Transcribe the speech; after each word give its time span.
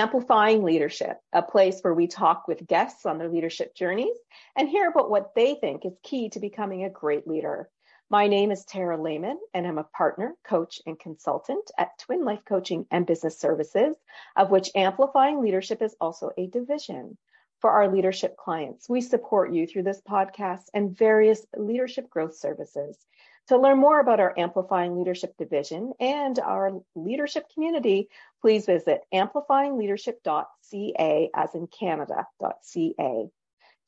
Amplifying 0.00 0.64
Leadership, 0.64 1.20
a 1.30 1.42
place 1.42 1.82
where 1.82 1.92
we 1.92 2.06
talk 2.06 2.48
with 2.48 2.66
guests 2.66 3.04
on 3.04 3.18
their 3.18 3.28
leadership 3.28 3.74
journeys 3.74 4.16
and 4.56 4.66
hear 4.66 4.88
about 4.88 5.10
what 5.10 5.34
they 5.34 5.56
think 5.56 5.84
is 5.84 5.92
key 6.02 6.30
to 6.30 6.40
becoming 6.40 6.84
a 6.84 6.88
great 6.88 7.28
leader. 7.28 7.68
My 8.08 8.26
name 8.26 8.50
is 8.50 8.64
Tara 8.64 8.98
Lehman, 8.98 9.38
and 9.52 9.66
I'm 9.66 9.76
a 9.76 9.84
partner, 9.84 10.34
coach, 10.42 10.80
and 10.86 10.98
consultant 10.98 11.70
at 11.76 11.98
Twin 11.98 12.24
Life 12.24 12.46
Coaching 12.46 12.86
and 12.90 13.04
Business 13.04 13.38
Services, 13.38 13.94
of 14.36 14.50
which 14.50 14.70
Amplifying 14.74 15.42
Leadership 15.42 15.82
is 15.82 15.94
also 16.00 16.30
a 16.38 16.46
division. 16.46 17.18
For 17.58 17.68
our 17.68 17.92
leadership 17.92 18.38
clients, 18.38 18.88
we 18.88 19.02
support 19.02 19.52
you 19.52 19.66
through 19.66 19.82
this 19.82 20.00
podcast 20.00 20.70
and 20.72 20.96
various 20.96 21.44
leadership 21.54 22.08
growth 22.08 22.36
services. 22.36 22.96
To 23.50 23.58
learn 23.58 23.78
more 23.80 23.98
about 23.98 24.20
our 24.20 24.32
Amplifying 24.38 24.96
Leadership 24.96 25.36
division 25.36 25.92
and 25.98 26.38
our 26.38 26.70
leadership 26.94 27.46
community, 27.52 28.08
please 28.40 28.64
visit 28.64 29.00
amplifyingleadership.ca 29.12 31.30
as 31.34 31.54
in 31.56 31.66
Canada.ca. 31.66 33.28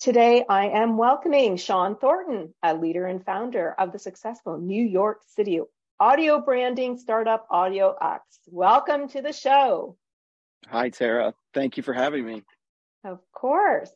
Today, 0.01 0.45
I 0.49 0.67
am 0.67 0.97
welcoming 0.97 1.57
Sean 1.57 1.95
Thornton, 1.95 2.53
a 2.65 2.75
leader 2.75 3.07
and 3.07 3.25
founder 3.25 3.77
of 3.79 3.93
the 3.93 4.01
successful 4.01 4.59
New 4.59 4.85
York 4.85 5.21
City 5.29 5.61
audio 6.01 6.41
branding 6.41 6.99
startup 6.99 7.47
Audio 7.49 7.95
UX. 8.03 8.41
Welcome 8.49 9.07
to 9.11 9.23
the 9.23 9.33
show. 9.33 9.97
Hi, 10.67 10.89
Tara. 10.89 11.35
Thank 11.55 11.77
you 11.77 11.85
for 11.85 11.93
having 11.93 12.27
me. 12.27 12.43
Of 13.05 13.21
course. 13.31 13.93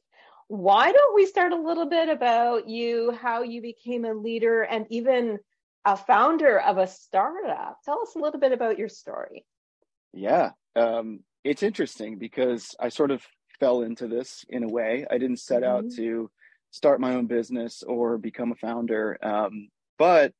Why 0.47 0.93
don't 0.93 1.17
we 1.17 1.27
start 1.27 1.51
a 1.51 1.61
little 1.61 1.87
bit 1.87 2.09
about 2.09 2.69
you, 2.69 3.11
how 3.21 3.43
you 3.43 3.61
became 3.61 4.05
a 4.05 4.15
leader, 4.15 4.63
and 4.63 4.87
even 4.91 5.41
a 5.87 5.97
founder 5.97 6.61
of 6.61 6.79
a 6.79 6.87
startup. 6.87 7.79
Tell 7.85 8.03
us 8.03 8.17
a 8.17 8.19
little 8.19 8.41
bit 8.41 8.53
about 8.53 8.77
your 8.77 8.89
story. 8.89 9.47
Yeah, 10.13 10.51
um, 10.75 11.21
it's 11.45 11.63
interesting 11.63 12.19
because 12.19 12.75
I 12.81 12.89
sort 12.89 13.13
of 13.13 13.23
fell 13.61 13.83
into 13.83 14.09
this 14.09 14.45
in 14.49 14.65
a 14.65 14.69
way. 14.69 15.07
I 15.11 15.17
didn't 15.17 15.39
set 15.39 15.63
mm-hmm. 15.63 15.87
out 15.87 15.93
to 15.97 16.29
start 16.73 17.01
my 17.01 17.15
own 17.15 17.27
business 17.27 17.85
or 17.85 18.19
become 18.19 18.53
a 18.53 18.57
founder, 18.57 19.17
um, 19.23 19.69
but 19.97 20.33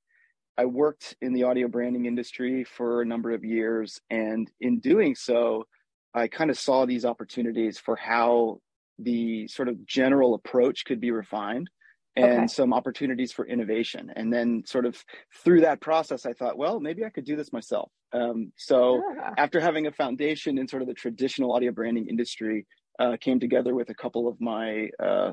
I 0.59 0.65
worked 0.65 1.17
in 1.21 1.33
the 1.33 1.45
audio 1.45 1.69
branding 1.69 2.07
industry 2.07 2.65
for 2.65 3.03
a 3.03 3.07
number 3.07 3.31
of 3.31 3.45
years. 3.45 4.01
And 4.11 4.51
in 4.61 4.81
doing 4.81 5.15
so, 5.15 5.67
I 6.15 6.29
kind 6.29 6.51
of 6.51 6.59
saw 6.59 6.87
these 6.87 7.05
opportunities 7.05 7.79
for 7.79 7.95
how 7.95 8.61
the 8.99 9.47
sort 9.49 9.69
of 9.69 9.87
general 9.87 10.35
approach 10.35 10.87
could 10.87 11.01
be 11.01 11.11
refined 11.11 11.69
and 12.17 12.33
okay. 12.33 12.47
some 12.47 12.73
opportunities 12.73 13.33
for 13.33 13.47
innovation. 13.47 14.11
And 14.17 14.33
then, 14.33 14.63
sort 14.67 14.87
of 14.87 15.03
through 15.45 15.61
that 15.63 15.81
process, 15.81 16.27
I 16.27 16.33
thought, 16.33 16.57
well, 16.57 16.81
maybe 16.81 17.05
I 17.05 17.11
could 17.11 17.25
do 17.25 17.37
this 17.37 17.53
myself. 17.53 17.91
Um, 18.13 18.53
so, 18.57 19.03
yeah. 19.15 19.35
after 19.37 19.61
having 19.61 19.87
a 19.87 19.93
foundation 19.93 20.59
in 20.59 20.67
sort 20.69 20.83
of 20.83 20.89
the 20.89 20.95
traditional 20.95 21.53
audio 21.53 21.73
branding 21.73 22.09
industry, 22.09 22.67
uh, 22.99 23.17
came 23.21 23.39
together 23.39 23.75
with 23.75 23.91
a 23.91 23.95
couple 23.95 24.27
of 24.27 24.41
my 24.41 24.89
uh, 25.03 25.33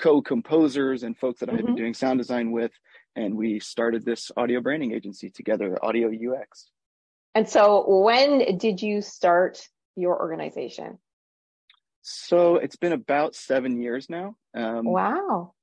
co-composers 0.00 1.04
and 1.04 1.16
folks 1.16 1.40
that 1.40 1.48
I 1.48 1.52
had 1.52 1.60
mm-hmm. 1.60 1.66
been 1.68 1.76
doing 1.76 1.94
sound 1.94 2.18
design 2.18 2.50
with, 2.50 2.72
and 3.14 3.36
we 3.36 3.60
started 3.60 4.04
this 4.04 4.30
audio 4.36 4.60
branding 4.60 4.92
agency 4.92 5.30
together, 5.30 5.78
Audio 5.82 6.08
UX. 6.08 6.70
And 7.34 7.48
so, 7.48 7.84
when 8.02 8.56
did 8.58 8.82
you 8.82 9.02
start 9.02 9.68
your 9.96 10.18
organization? 10.18 10.98
So 12.06 12.56
it's 12.56 12.76
been 12.76 12.92
about 12.92 13.34
seven 13.34 13.80
years 13.80 14.10
now. 14.10 14.36
Um, 14.54 14.84
wow. 14.84 15.54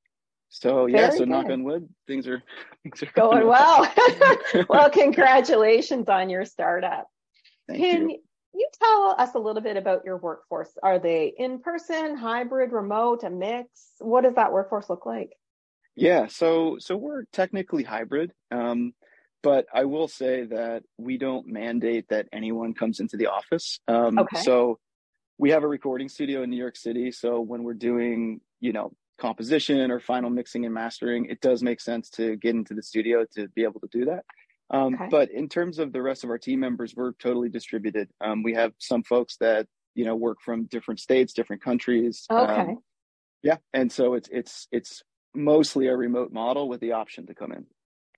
So 0.51 0.85
Very 0.85 0.91
yeah, 0.91 1.09
so 1.11 1.19
good. 1.19 1.29
knock 1.29 1.45
on 1.49 1.63
wood, 1.63 1.87
things 2.07 2.27
are 2.27 2.43
things 2.83 3.01
are 3.01 3.11
going 3.15 3.47
well. 3.47 3.89
well, 4.69 4.89
congratulations 4.89 6.09
on 6.09 6.29
your 6.29 6.45
startup. 6.45 7.07
Thank 7.67 7.79
Can 7.79 8.09
you. 8.09 8.19
you 8.53 8.67
tell 8.73 9.15
us 9.17 9.33
a 9.33 9.39
little 9.39 9.61
bit 9.61 9.77
about 9.77 10.03
your 10.03 10.17
workforce? 10.17 10.71
Are 10.83 10.99
they 10.99 11.33
in 11.37 11.59
person, 11.59 12.17
hybrid, 12.17 12.73
remote, 12.73 13.23
a 13.23 13.29
mix? 13.29 13.69
What 13.99 14.25
does 14.25 14.35
that 14.35 14.51
workforce 14.51 14.89
look 14.89 15.05
like? 15.05 15.31
Yeah, 15.95 16.27
so 16.27 16.75
so 16.79 16.97
we're 16.97 17.23
technically 17.31 17.83
hybrid. 17.83 18.33
Um, 18.51 18.93
but 19.43 19.67
I 19.73 19.85
will 19.85 20.09
say 20.09 20.43
that 20.43 20.83
we 20.97 21.17
don't 21.17 21.47
mandate 21.47 22.09
that 22.09 22.27
anyone 22.33 22.73
comes 22.73 22.99
into 22.99 23.15
the 23.15 23.27
office. 23.27 23.79
Um, 23.87 24.19
okay. 24.19 24.41
So 24.41 24.79
we 25.37 25.51
have 25.51 25.63
a 25.63 25.67
recording 25.67 26.09
studio 26.09 26.43
in 26.43 26.49
New 26.49 26.57
York 26.57 26.75
City. 26.75 27.11
So 27.11 27.39
when 27.39 27.63
we're 27.63 27.73
doing, 27.73 28.41
you 28.59 28.73
know, 28.73 28.91
composition 29.21 29.91
or 29.91 29.99
final 29.99 30.29
mixing 30.29 30.65
and 30.65 30.73
mastering, 30.73 31.25
it 31.25 31.39
does 31.39 31.61
make 31.61 31.79
sense 31.79 32.09
to 32.09 32.35
get 32.37 32.55
into 32.55 32.73
the 32.73 32.81
studio 32.81 33.25
to 33.35 33.47
be 33.49 33.63
able 33.63 33.79
to 33.79 33.87
do 33.91 34.05
that. 34.05 34.25
Um, 34.71 34.95
okay. 34.95 35.07
But 35.09 35.31
in 35.31 35.47
terms 35.47 35.79
of 35.79 35.93
the 35.93 36.01
rest 36.01 36.23
of 36.23 36.29
our 36.29 36.37
team 36.37 36.59
members, 36.59 36.95
we're 36.95 37.13
totally 37.13 37.49
distributed. 37.49 38.09
Um, 38.19 38.41
we 38.41 38.53
have 38.55 38.73
some 38.79 39.03
folks 39.03 39.37
that 39.37 39.67
you 39.95 40.05
know 40.05 40.15
work 40.15 40.39
from 40.43 40.65
different 40.65 40.99
states, 40.99 41.33
different 41.33 41.61
countries. 41.61 42.25
Okay. 42.31 42.53
Um, 42.53 42.77
yeah, 43.43 43.57
and 43.73 43.91
so 43.91 44.13
it's 44.15 44.29
it's 44.31 44.67
it's 44.71 45.03
mostly 45.33 45.87
a 45.87 45.95
remote 45.95 46.31
model 46.31 46.67
with 46.67 46.81
the 46.81 46.93
option 46.93 47.27
to 47.27 47.35
come 47.35 47.51
in. 47.51 47.65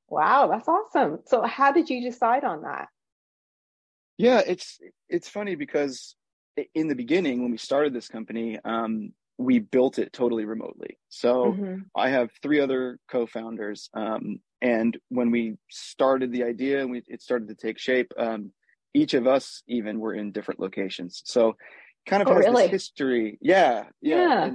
Wow, 0.10 0.48
that's 0.48 0.68
awesome. 0.68 1.20
So 1.26 1.42
how 1.44 1.72
did 1.72 1.90
you 1.90 2.02
decide 2.02 2.44
on 2.44 2.62
that? 2.64 2.88
Yeah, 4.18 4.42
it's 4.46 4.80
it's 5.10 5.28
funny 5.28 5.56
because 5.56 6.16
in 6.76 6.88
the 6.88 6.96
beginning 6.96 7.42
when 7.42 7.52
we 7.52 7.58
started 7.58 7.94
this 7.94 8.08
company, 8.08 8.60
um, 8.64 9.12
we 9.38 9.60
built 9.60 10.00
it 10.00 10.14
totally 10.14 10.46
remotely. 10.46 10.98
So 11.10 11.54
mm-hmm. 11.54 11.76
I 11.96 12.10
have 12.10 12.30
three 12.42 12.60
other 12.60 13.00
co-founders, 13.10 13.90
um, 13.94 14.40
and 14.62 14.98
when 15.10 15.32
we 15.32 15.58
started 15.70 16.32
the 16.32 16.44
idea 16.44 16.82
and 16.82 16.90
we, 16.90 17.04
it 17.08 17.22
started 17.22 17.50
to 17.50 17.56
take 17.56 17.78
shape, 17.78 18.14
um, 18.18 18.52
each 18.94 19.14
of 19.14 19.28
us 19.28 19.64
even 19.68 20.00
were 20.00 20.14
in 20.14 20.32
different 20.32 20.60
locations. 20.60 21.22
So 21.26 21.58
kind 22.06 22.22
of 22.22 22.30
oh, 22.30 22.36
has 22.36 22.46
really? 22.46 22.64
this 22.64 22.72
history. 22.72 23.38
Yeah, 23.42 23.86
yeah. 24.02 24.16
yeah. 24.16 24.52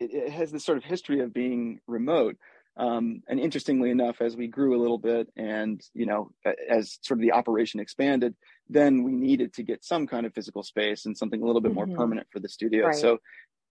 It, 0.00 0.10
it, 0.12 0.32
has 0.32 0.52
this 0.52 0.64
sort 0.64 0.78
of 0.78 0.84
history 0.84 1.20
of 1.20 1.34
being 1.34 1.80
remote. 1.86 2.36
Um, 2.78 3.22
and 3.28 3.38
interestingly 3.38 3.90
enough, 3.90 4.22
as 4.22 4.36
we 4.36 4.46
grew 4.46 4.74
a 4.74 4.80
little 4.80 4.96
bit 4.96 5.28
and, 5.36 5.82
you 5.92 6.06
know, 6.06 6.30
as 6.70 6.98
sort 7.02 7.18
of 7.18 7.22
the 7.22 7.32
operation 7.32 7.80
expanded, 7.80 8.34
then 8.70 9.02
we 9.02 9.12
needed 9.12 9.52
to 9.54 9.62
get 9.62 9.84
some 9.84 10.06
kind 10.06 10.24
of 10.24 10.32
physical 10.32 10.62
space 10.62 11.04
and 11.04 11.16
something 11.16 11.42
a 11.42 11.44
little 11.44 11.60
bit 11.60 11.72
mm-hmm. 11.72 11.90
more 11.90 11.96
permanent 11.98 12.26
for 12.30 12.40
the 12.40 12.48
studio. 12.48 12.86
Right. 12.86 12.94
So 12.94 13.18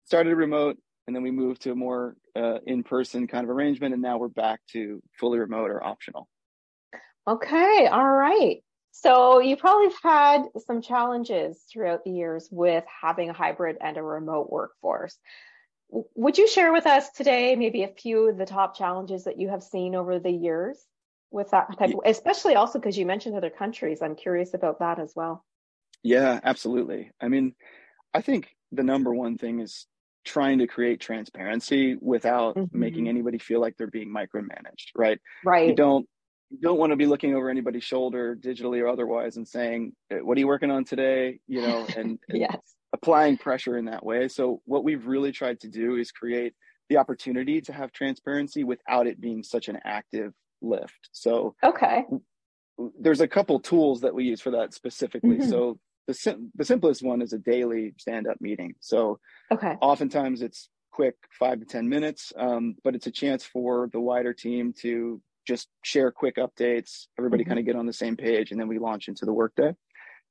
started 0.04 0.34
remote 0.34 0.78
and 1.06 1.16
then 1.16 1.22
we 1.22 1.30
moved 1.30 1.62
to 1.62 1.72
a 1.72 1.74
more 1.74 2.16
uh, 2.36 2.58
in-person 2.66 3.26
kind 3.26 3.44
of 3.44 3.50
arrangement 3.50 3.92
and 3.92 4.02
now 4.02 4.18
we're 4.18 4.28
back 4.28 4.60
to 4.72 5.02
fully 5.18 5.38
remote 5.38 5.70
or 5.70 5.82
optional. 5.82 6.28
Okay 7.28 7.86
all 7.86 8.10
right. 8.10 8.62
So 8.92 9.40
you 9.40 9.56
probably 9.56 9.86
have 9.86 10.02
had 10.02 10.42
some 10.66 10.82
challenges 10.82 11.62
throughout 11.72 12.04
the 12.04 12.10
years 12.10 12.48
with 12.50 12.84
having 13.02 13.30
a 13.30 13.32
hybrid 13.32 13.76
and 13.80 13.96
a 13.96 14.02
remote 14.02 14.50
workforce. 14.50 15.16
Would 15.90 16.38
you 16.38 16.48
share 16.48 16.72
with 16.72 16.86
us 16.86 17.10
today 17.10 17.56
maybe 17.56 17.82
a 17.82 17.88
few 17.88 18.28
of 18.28 18.36
the 18.36 18.46
top 18.46 18.76
challenges 18.76 19.24
that 19.24 19.38
you 19.38 19.48
have 19.48 19.62
seen 19.62 19.94
over 19.94 20.18
the 20.18 20.30
years 20.30 20.78
with 21.32 21.50
that 21.50 21.78
type 21.78 21.90
of, 21.90 22.00
especially 22.04 22.56
also 22.56 22.78
because 22.78 22.98
you 22.98 23.06
mentioned 23.06 23.36
other 23.36 23.50
countries. 23.50 24.02
I'm 24.02 24.16
curious 24.16 24.54
about 24.54 24.80
that 24.80 24.98
as 24.98 25.12
well. 25.14 25.44
Yeah 26.02 26.40
absolutely. 26.42 27.10
I 27.20 27.28
mean 27.28 27.54
i 28.12 28.20
think 28.20 28.48
the 28.72 28.82
number 28.82 29.14
one 29.14 29.36
thing 29.36 29.60
is 29.60 29.86
trying 30.24 30.58
to 30.58 30.66
create 30.66 31.00
transparency 31.00 31.96
without 32.00 32.54
mm-hmm. 32.54 32.78
making 32.78 33.08
anybody 33.08 33.38
feel 33.38 33.60
like 33.60 33.76
they're 33.76 33.86
being 33.86 34.12
micromanaged 34.12 34.90
right? 34.94 35.18
Right. 35.44 35.68
you 35.68 35.74
don't 35.74 36.06
you 36.50 36.58
don't 36.60 36.78
want 36.78 36.90
to 36.90 36.96
be 36.96 37.06
looking 37.06 37.34
over 37.34 37.48
anybody's 37.48 37.84
shoulder 37.84 38.36
digitally 38.36 38.80
or 38.82 38.88
otherwise 38.88 39.36
and 39.36 39.46
saying 39.46 39.92
what 40.10 40.36
are 40.36 40.40
you 40.40 40.48
working 40.48 40.70
on 40.70 40.84
today? 40.84 41.38
You 41.46 41.62
know 41.62 41.86
and, 41.96 42.18
and 42.28 42.40
yes. 42.40 42.58
applying 42.92 43.38
pressure 43.38 43.78
in 43.78 43.86
that 43.86 44.04
way. 44.04 44.28
So 44.28 44.60
what 44.64 44.84
we've 44.84 45.06
really 45.06 45.32
tried 45.32 45.60
to 45.60 45.68
do 45.68 45.96
is 45.96 46.10
create 46.10 46.54
the 46.88 46.96
opportunity 46.96 47.60
to 47.62 47.72
have 47.72 47.92
transparency 47.92 48.64
without 48.64 49.06
it 49.06 49.20
being 49.20 49.42
such 49.44 49.68
an 49.68 49.78
active 49.84 50.32
lift. 50.60 51.08
So 51.12 51.54
okay. 51.64 52.04
there's 53.00 53.20
a 53.20 53.28
couple 53.28 53.60
tools 53.60 54.00
that 54.00 54.14
we 54.14 54.24
use 54.24 54.40
for 54.40 54.50
that 54.50 54.74
specifically. 54.74 55.38
Mm-hmm. 55.38 55.48
so 55.48 55.78
the 56.10 56.14
sim- 56.14 56.50
the 56.56 56.64
simplest 56.64 57.04
one 57.04 57.22
is 57.22 57.32
a 57.32 57.38
daily 57.38 57.94
stand 57.96 58.26
up 58.26 58.40
meeting. 58.40 58.74
So 58.80 59.20
okay, 59.52 59.76
oftentimes 59.80 60.42
it's 60.42 60.68
quick, 60.90 61.14
five 61.38 61.60
to 61.60 61.64
ten 61.64 61.88
minutes, 61.88 62.32
um, 62.36 62.74
but 62.82 62.96
it's 62.96 63.06
a 63.06 63.12
chance 63.12 63.44
for 63.44 63.88
the 63.92 64.00
wider 64.00 64.34
team 64.34 64.74
to 64.80 65.22
just 65.46 65.68
share 65.84 66.10
quick 66.10 66.34
updates. 66.36 67.06
Everybody 67.16 67.44
mm-hmm. 67.44 67.50
kind 67.50 67.60
of 67.60 67.66
get 67.66 67.76
on 67.76 67.86
the 67.86 67.92
same 67.92 68.16
page, 68.16 68.50
and 68.50 68.58
then 68.58 68.66
we 68.66 68.80
launch 68.80 69.06
into 69.06 69.24
the 69.24 69.32
workday. 69.32 69.72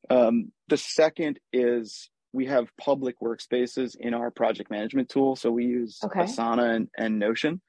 Um, 0.10 0.52
the 0.68 0.76
second 0.76 1.40
is 1.54 2.10
we 2.34 2.48
have 2.48 2.76
public 2.78 3.22
workspaces 3.22 3.96
in 3.98 4.14
our 4.14 4.32
project 4.32 4.70
management 4.70 5.08
tool. 5.08 5.38
So 5.38 5.50
we 5.50 5.66
use 5.66 5.98
okay. 6.04 6.22
Asana 6.22 6.76
and, 6.76 6.90
and 6.98 7.20
Notion. 7.20 7.62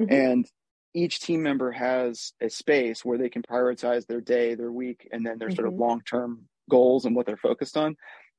Mm-hmm. 0.00 0.12
And 0.12 0.46
each 0.94 1.20
team 1.20 1.42
member 1.42 1.70
has 1.70 2.32
a 2.40 2.48
space 2.48 3.04
where 3.04 3.18
they 3.18 3.28
can 3.28 3.42
prioritize 3.42 4.06
their 4.06 4.20
day, 4.20 4.54
their 4.54 4.72
week, 4.72 5.06
and 5.12 5.24
then 5.24 5.38
their 5.38 5.48
mm-hmm. 5.48 5.54
sort 5.54 5.68
of 5.68 5.74
mm-hmm. 5.74 5.82
long 5.82 6.00
term 6.00 6.48
goals 6.68 7.04
and 7.04 7.14
what 7.14 7.26
they're 7.26 7.36
focused 7.36 7.76
on 7.76 7.96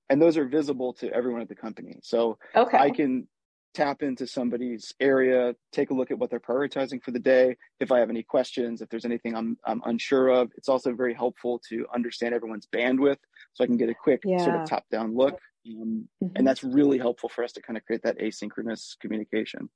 and 0.09 0.21
those 0.21 0.37
are 0.37 0.45
visible 0.45 0.93
to 0.93 1.11
everyone 1.13 1.41
at 1.41 1.49
the 1.49 1.55
company 1.55 1.95
so 2.01 2.37
okay. 2.55 2.77
i 2.77 2.89
can 2.89 3.27
tap 3.73 4.01
into 4.01 4.25
somebody's 4.25 4.93
area, 4.99 5.55
take 5.71 5.91
a 5.91 5.93
look 5.93 6.11
at 6.11 6.17
what 6.17 6.29
they're 6.29 6.39
prioritizing 6.39 7.03
for 7.03 7.11
the 7.11 7.19
day. 7.19 7.55
If 7.79 7.91
I 7.91 7.99
have 7.99 8.09
any 8.09 8.23
questions, 8.23 8.81
if 8.81 8.89
there's 8.89 9.05
anything 9.05 9.35
I'm, 9.35 9.57
I'm 9.65 9.81
unsure 9.85 10.29
of, 10.29 10.51
it's 10.57 10.69
also 10.69 10.93
very 10.93 11.13
helpful 11.13 11.61
to 11.69 11.85
understand 11.93 12.33
everyone's 12.33 12.67
bandwidth 12.67 13.17
so 13.53 13.63
I 13.63 13.67
can 13.67 13.77
get 13.77 13.89
a 13.89 13.93
quick 13.93 14.21
yeah. 14.25 14.43
sort 14.43 14.55
of 14.55 14.67
top 14.67 14.85
down 14.91 15.15
look. 15.15 15.39
Um, 15.67 16.07
mm-hmm. 16.23 16.35
And 16.35 16.47
that's 16.47 16.63
really 16.63 16.97
helpful 16.97 17.29
for 17.29 17.43
us 17.43 17.51
to 17.53 17.61
kind 17.61 17.77
of 17.77 17.85
create 17.85 18.01
that 18.03 18.19
asynchronous 18.19 18.97
communication. 18.99 19.69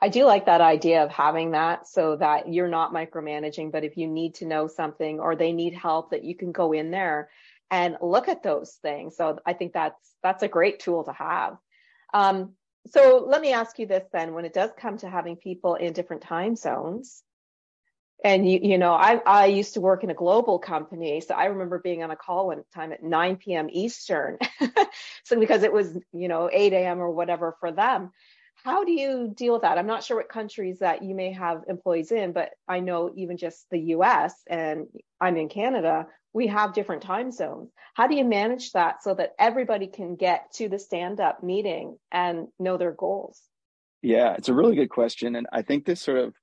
I 0.00 0.08
do 0.08 0.24
like 0.24 0.46
that 0.46 0.60
idea 0.60 1.02
of 1.02 1.10
having 1.10 1.52
that 1.52 1.88
so 1.88 2.16
that 2.16 2.52
you're 2.52 2.68
not 2.68 2.92
micromanaging, 2.92 3.72
but 3.72 3.84
if 3.84 3.96
you 3.96 4.06
need 4.06 4.34
to 4.36 4.46
know 4.46 4.66
something 4.66 5.18
or 5.20 5.34
they 5.34 5.52
need 5.52 5.74
help, 5.74 6.10
that 6.10 6.24
you 6.24 6.36
can 6.36 6.52
go 6.52 6.72
in 6.72 6.90
there 6.90 7.30
and 7.70 7.96
look 8.00 8.28
at 8.28 8.42
those 8.42 8.72
things. 8.82 9.16
So 9.16 9.38
I 9.46 9.52
think 9.52 9.72
that's 9.72 10.00
that's 10.22 10.42
a 10.42 10.48
great 10.48 10.80
tool 10.80 11.04
to 11.04 11.12
have. 11.12 11.56
Um, 12.14 12.54
so 12.86 13.24
let 13.26 13.40
me 13.40 13.52
ask 13.52 13.78
you 13.78 13.86
this 13.86 14.04
then: 14.12 14.34
when 14.34 14.44
it 14.44 14.54
does 14.54 14.70
come 14.78 14.98
to 14.98 15.08
having 15.08 15.36
people 15.36 15.74
in 15.74 15.92
different 15.92 16.22
time 16.22 16.56
zones, 16.56 17.22
and 18.24 18.50
you 18.50 18.60
you 18.62 18.78
know 18.78 18.92
I 18.92 19.20
I 19.26 19.46
used 19.46 19.74
to 19.74 19.80
work 19.80 20.04
in 20.04 20.10
a 20.10 20.14
global 20.14 20.58
company, 20.58 21.20
so 21.20 21.34
I 21.34 21.46
remember 21.46 21.78
being 21.78 22.02
on 22.02 22.10
a 22.10 22.16
call 22.16 22.48
one 22.48 22.64
time 22.74 22.92
at 22.92 23.02
9 23.02 23.36
p.m. 23.36 23.68
Eastern, 23.70 24.38
so 25.24 25.38
because 25.38 25.62
it 25.62 25.72
was 25.72 25.98
you 26.12 26.28
know 26.28 26.48
8 26.52 26.72
a.m. 26.72 27.00
or 27.00 27.10
whatever 27.10 27.56
for 27.60 27.72
them. 27.72 28.10
How 28.64 28.82
do 28.82 28.90
you 28.90 29.32
deal 29.36 29.52
with 29.52 29.62
that? 29.62 29.78
I'm 29.78 29.86
not 29.86 30.02
sure 30.02 30.16
what 30.16 30.28
countries 30.28 30.80
that 30.80 31.04
you 31.04 31.14
may 31.14 31.32
have 31.32 31.62
employees 31.68 32.10
in, 32.10 32.32
but 32.32 32.50
I 32.66 32.80
know 32.80 33.12
even 33.16 33.36
just 33.36 33.66
the 33.70 33.78
US 33.94 34.34
and 34.48 34.88
I'm 35.20 35.36
in 35.36 35.48
Canada, 35.48 36.08
we 36.32 36.46
have 36.48 36.74
different 36.74 37.02
time 37.02 37.30
zones. 37.30 37.70
How 37.94 38.06
do 38.06 38.14
you 38.14 38.24
manage 38.24 38.72
that 38.72 39.02
so 39.02 39.14
that 39.14 39.34
everybody 39.38 39.86
can 39.86 40.16
get 40.16 40.52
to 40.54 40.68
the 40.68 40.78
stand 40.78 41.20
up 41.20 41.42
meeting 41.42 41.98
and 42.12 42.48
know 42.58 42.76
their 42.76 42.92
goals? 42.92 43.40
Yeah, 44.02 44.34
it's 44.34 44.48
a 44.48 44.54
really 44.54 44.76
good 44.76 44.90
question. 44.90 45.36
And 45.36 45.46
I 45.52 45.62
think 45.62 45.84
this 45.84 46.00
sort 46.00 46.18
of 46.18 46.34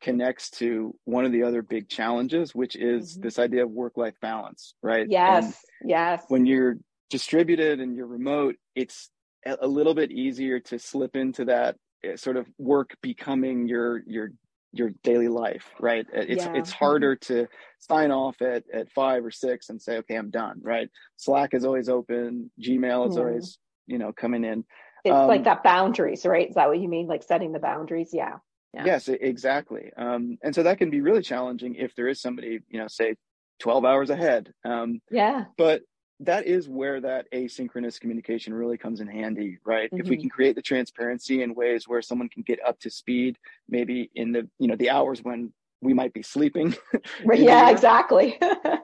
connects 0.00 0.50
to 0.50 0.94
one 1.04 1.24
of 1.24 1.32
the 1.32 1.42
other 1.42 1.62
big 1.62 1.88
challenges, 1.88 2.54
which 2.54 2.76
is 2.76 3.12
mm-hmm. 3.12 3.22
this 3.22 3.38
idea 3.38 3.64
of 3.64 3.70
work 3.70 3.96
life 3.96 4.14
balance, 4.20 4.74
right? 4.82 5.06
Yes, 5.08 5.44
and 5.80 5.90
yes. 5.90 6.24
When 6.28 6.46
you're 6.46 6.76
distributed 7.08 7.80
and 7.80 7.96
you're 7.96 8.06
remote, 8.06 8.56
it's 8.74 9.10
a 9.46 9.66
little 9.66 9.94
bit 9.94 10.10
easier 10.10 10.60
to 10.60 10.78
slip 10.78 11.16
into 11.16 11.46
that 11.46 11.76
eh, 12.04 12.16
sort 12.16 12.36
of 12.36 12.46
work 12.58 12.94
becoming 13.00 13.66
your 13.66 14.02
your 14.06 14.32
your 14.72 14.90
daily 15.02 15.28
life 15.28 15.66
right? 15.80 16.06
It's 16.12 16.44
yeah. 16.44 16.54
it's 16.54 16.70
harder 16.70 17.16
to 17.16 17.46
sign 17.78 18.10
off 18.10 18.40
at 18.42 18.64
at 18.72 18.90
five 18.92 19.24
or 19.24 19.30
six 19.30 19.68
and 19.68 19.80
say 19.80 19.98
okay 19.98 20.14
i'm 20.14 20.30
done 20.30 20.60
right? 20.62 20.88
Slack 21.16 21.54
is 21.54 21.64
always 21.64 21.88
open 21.88 22.50
gmail 22.60 23.08
is 23.08 23.16
always 23.16 23.58
you 23.86 23.98
know 23.98 24.12
coming 24.12 24.44
in. 24.44 24.64
It's 25.04 25.14
um, 25.14 25.28
like 25.28 25.44
that 25.44 25.62
boundaries 25.62 26.24
right? 26.26 26.48
Is 26.48 26.54
that 26.54 26.68
what 26.68 26.78
you 26.78 26.88
mean? 26.88 27.06
Like 27.06 27.22
setting 27.22 27.52
the 27.52 27.58
boundaries? 27.58 28.10
Yeah, 28.12 28.36
yeah. 28.74 28.84
yes 28.84 29.08
exactly. 29.08 29.90
Um, 29.96 30.38
and 30.42 30.54
so 30.54 30.62
that 30.62 30.78
can 30.78 30.90
be 30.90 31.00
really 31.00 31.22
challenging 31.22 31.74
if 31.74 31.94
there 31.94 32.08
is 32.08 32.20
somebody 32.20 32.60
you 32.68 32.78
know 32.78 32.88
say 32.88 33.16
12 33.60 33.84
hours 33.84 34.10
ahead. 34.10 34.52
Um, 34.64 35.00
yeah. 35.10 35.44
but 35.56 35.82
that 36.20 36.46
is 36.46 36.68
where 36.68 37.00
that 37.00 37.26
asynchronous 37.32 37.98
communication 37.98 38.52
really 38.52 38.76
comes 38.76 39.00
in 39.00 39.08
handy, 39.08 39.58
right? 39.64 39.90
Mm-hmm. 39.90 40.00
If 40.00 40.08
we 40.08 40.16
mm-hmm. 40.16 40.22
can 40.22 40.30
create 40.30 40.54
the 40.54 40.62
transparency 40.62 41.42
in 41.42 41.54
ways 41.54 41.88
where 41.88 42.02
someone 42.02 42.28
can 42.28 42.42
get 42.42 42.60
up 42.64 42.78
to 42.80 42.90
speed, 42.90 43.38
maybe 43.68 44.10
in 44.14 44.32
the 44.32 44.48
you 44.58 44.68
know 44.68 44.76
the 44.76 44.90
hours 44.90 45.22
when 45.22 45.52
we 45.82 45.94
might 45.94 46.12
be 46.12 46.22
sleeping. 46.22 46.74
yeah, 47.34 47.70
exactly. 47.70 48.36
that, 48.40 48.82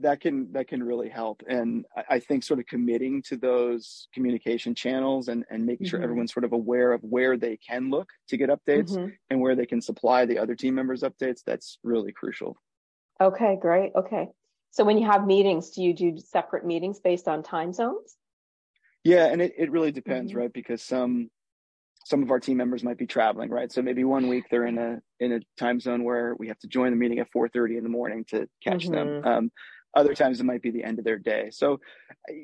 that, 0.00 0.20
can 0.20 0.52
that 0.52 0.68
can 0.68 0.82
really 0.82 1.08
help, 1.08 1.42
and 1.48 1.86
I, 1.96 2.04
I, 2.10 2.20
think 2.20 2.44
sort 2.44 2.60
of 2.60 2.66
committing 2.66 3.22
to 3.28 3.36
those 3.38 4.08
communication 4.12 4.74
channels 4.74 5.28
and 5.28 5.44
and 5.50 5.64
making 5.64 5.86
mm-hmm. 5.86 5.96
sure 5.96 6.02
everyone's 6.02 6.34
sort 6.34 6.44
of 6.44 6.52
aware 6.52 6.92
of 6.92 7.02
where 7.02 7.38
they 7.38 7.56
can 7.56 7.88
look 7.88 8.10
to 8.28 8.36
get 8.36 8.50
updates 8.50 8.92
mm-hmm. 8.92 9.08
and 9.30 9.40
where 9.40 9.56
they 9.56 9.66
can 9.66 9.80
supply 9.80 10.26
the 10.26 10.38
other 10.38 10.54
team 10.54 10.74
members 10.74 11.02
updates. 11.02 11.40
That's 11.46 11.78
really 11.82 12.12
crucial. 12.12 12.56
Okay, 13.20 13.56
great. 13.60 13.92
Okay. 13.96 14.28
So 14.70 14.84
when 14.84 14.98
you 14.98 15.06
have 15.06 15.26
meetings, 15.26 15.70
do 15.70 15.82
you 15.82 15.94
do 15.94 16.18
separate 16.18 16.64
meetings 16.64 17.00
based 17.00 17.28
on 17.28 17.42
time 17.42 17.72
zones? 17.72 18.16
Yeah, 19.04 19.26
and 19.26 19.40
it, 19.40 19.54
it 19.56 19.70
really 19.70 19.92
depends, 19.92 20.32
mm-hmm. 20.32 20.40
right? 20.40 20.52
Because 20.52 20.82
some 20.82 21.30
some 22.04 22.22
of 22.22 22.30
our 22.30 22.40
team 22.40 22.56
members 22.56 22.82
might 22.82 22.96
be 22.96 23.06
traveling, 23.06 23.50
right? 23.50 23.70
So 23.70 23.82
maybe 23.82 24.02
one 24.02 24.28
week 24.28 24.44
they're 24.50 24.66
in 24.66 24.78
a 24.78 25.00
in 25.20 25.32
a 25.32 25.40
time 25.58 25.80
zone 25.80 26.04
where 26.04 26.34
we 26.38 26.48
have 26.48 26.58
to 26.60 26.66
join 26.66 26.90
the 26.90 26.96
meeting 26.96 27.18
at 27.18 27.30
4:30 27.34 27.78
in 27.78 27.82
the 27.82 27.90
morning 27.90 28.24
to 28.30 28.48
catch 28.62 28.84
mm-hmm. 28.84 28.92
them. 28.94 29.24
Um, 29.24 29.52
other 29.94 30.14
times 30.14 30.38
it 30.38 30.44
might 30.44 30.62
be 30.62 30.70
the 30.70 30.84
end 30.84 30.98
of 30.98 31.04
their 31.04 31.18
day. 31.18 31.48
So 31.50 31.80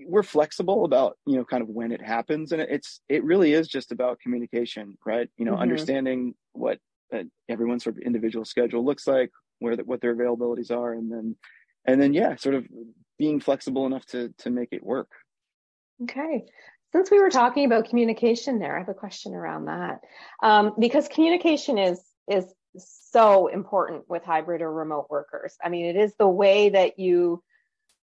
we're 0.06 0.22
flexible 0.22 0.84
about 0.84 1.18
you 1.26 1.36
know 1.36 1.44
kind 1.44 1.62
of 1.62 1.68
when 1.68 1.92
it 1.92 2.02
happens, 2.02 2.52
and 2.52 2.60
it's 2.60 3.00
it 3.08 3.24
really 3.24 3.52
is 3.52 3.68
just 3.68 3.92
about 3.92 4.20
communication, 4.20 4.96
right? 5.04 5.28
You 5.36 5.44
know, 5.44 5.52
mm-hmm. 5.52 5.62
understanding 5.62 6.34
what 6.52 6.78
uh, 7.12 7.24
everyone's 7.48 7.84
sort 7.84 7.96
of 7.96 8.02
individual 8.02 8.44
schedule 8.44 8.84
looks 8.84 9.06
like, 9.06 9.30
where 9.58 9.76
the, 9.76 9.84
what 9.84 10.00
their 10.00 10.16
availabilities 10.16 10.70
are, 10.70 10.92
and 10.92 11.12
then 11.12 11.36
and 11.86 12.00
then 12.00 12.12
yeah 12.12 12.36
sort 12.36 12.54
of 12.54 12.66
being 13.18 13.40
flexible 13.40 13.86
enough 13.86 14.04
to 14.06 14.32
to 14.38 14.50
make 14.50 14.70
it 14.72 14.84
work. 14.84 15.10
Okay. 16.02 16.44
Since 16.92 17.10
we 17.10 17.20
were 17.20 17.30
talking 17.30 17.64
about 17.64 17.88
communication 17.88 18.58
there 18.58 18.76
i 18.76 18.78
have 18.78 18.88
a 18.88 18.94
question 18.94 19.34
around 19.34 19.66
that. 19.66 20.00
Um, 20.42 20.74
because 20.78 21.08
communication 21.08 21.78
is 21.78 22.00
is 22.28 22.52
so 22.76 23.46
important 23.46 24.08
with 24.08 24.24
hybrid 24.24 24.62
or 24.62 24.72
remote 24.72 25.06
workers. 25.10 25.56
I 25.62 25.68
mean 25.68 25.86
it 25.86 25.96
is 25.96 26.14
the 26.18 26.28
way 26.28 26.70
that 26.70 26.98
you 26.98 27.42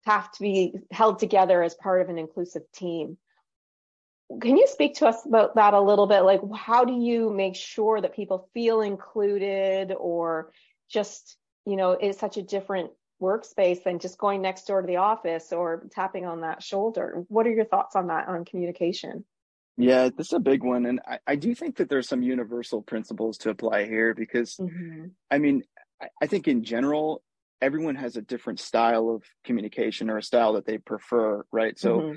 have 0.06 0.32
to 0.32 0.42
be 0.42 0.74
held 0.92 1.20
together 1.20 1.62
as 1.62 1.76
part 1.76 2.02
of 2.02 2.10
an 2.10 2.18
inclusive 2.18 2.64
team. 2.74 3.18
Can 4.42 4.58
you 4.58 4.68
speak 4.68 4.96
to 4.96 5.08
us 5.08 5.26
about 5.26 5.56
that 5.56 5.74
a 5.74 5.82
little 5.82 6.08
bit? 6.08 6.22
Like 6.22 6.42
how 6.56 6.86
do 6.86 6.94
you 6.94 7.32
make 7.32 7.56
sure 7.56 8.02
that 8.02 8.16
people 8.16 8.50
feel 8.54 8.82
included 8.82 9.94
or 9.94 10.52
just 10.90 11.38
you 11.66 11.76
know 11.76 11.92
it's 11.92 12.20
such 12.20 12.38
a 12.38 12.42
different 12.42 12.92
workspace 13.22 13.84
than 13.84 14.00
just 14.00 14.18
going 14.18 14.42
next 14.42 14.66
door 14.66 14.82
to 14.82 14.88
the 14.88 14.98
office 14.98 15.52
or 15.52 15.88
tapping 15.92 16.26
on 16.26 16.42
that 16.42 16.62
shoulder. 16.62 17.26
What 17.28 17.48
are 17.48 17.52
your 17.52 17.66
thoughts 17.66 17.96
on 17.96 18.08
that 18.08 18.28
on 18.28 18.46
communication? 18.46 19.26
Yeah, 19.78 20.10
this 20.16 20.28
is 20.28 20.34
a 20.34 20.40
big 20.40 20.64
one. 20.64 20.86
And 20.86 21.00
I, 21.08 21.20
I 21.28 21.36
do 21.36 21.54
think 21.54 21.78
that 21.78 21.90
there's 21.90 22.10
some 22.10 22.24
universal 22.24 22.82
principles 22.82 23.38
to 23.40 23.50
apply 23.50 23.86
here 23.86 24.14
because, 24.16 24.56
mm-hmm. 24.56 25.06
I 25.30 25.38
mean, 25.38 25.64
I, 26.02 26.08
I 26.22 26.28
think 26.28 26.48
in 26.48 26.64
general, 26.64 27.22
everyone 27.62 27.96
has 27.96 28.16
a 28.16 28.22
different 28.22 28.60
style 28.60 29.10
of 29.10 29.24
communication 29.44 30.10
or 30.10 30.18
a 30.18 30.24
style 30.24 30.54
that 30.54 30.66
they 30.66 30.78
prefer, 30.78 31.44
right? 31.52 31.78
So 31.78 31.98
mm-hmm. 31.98 32.16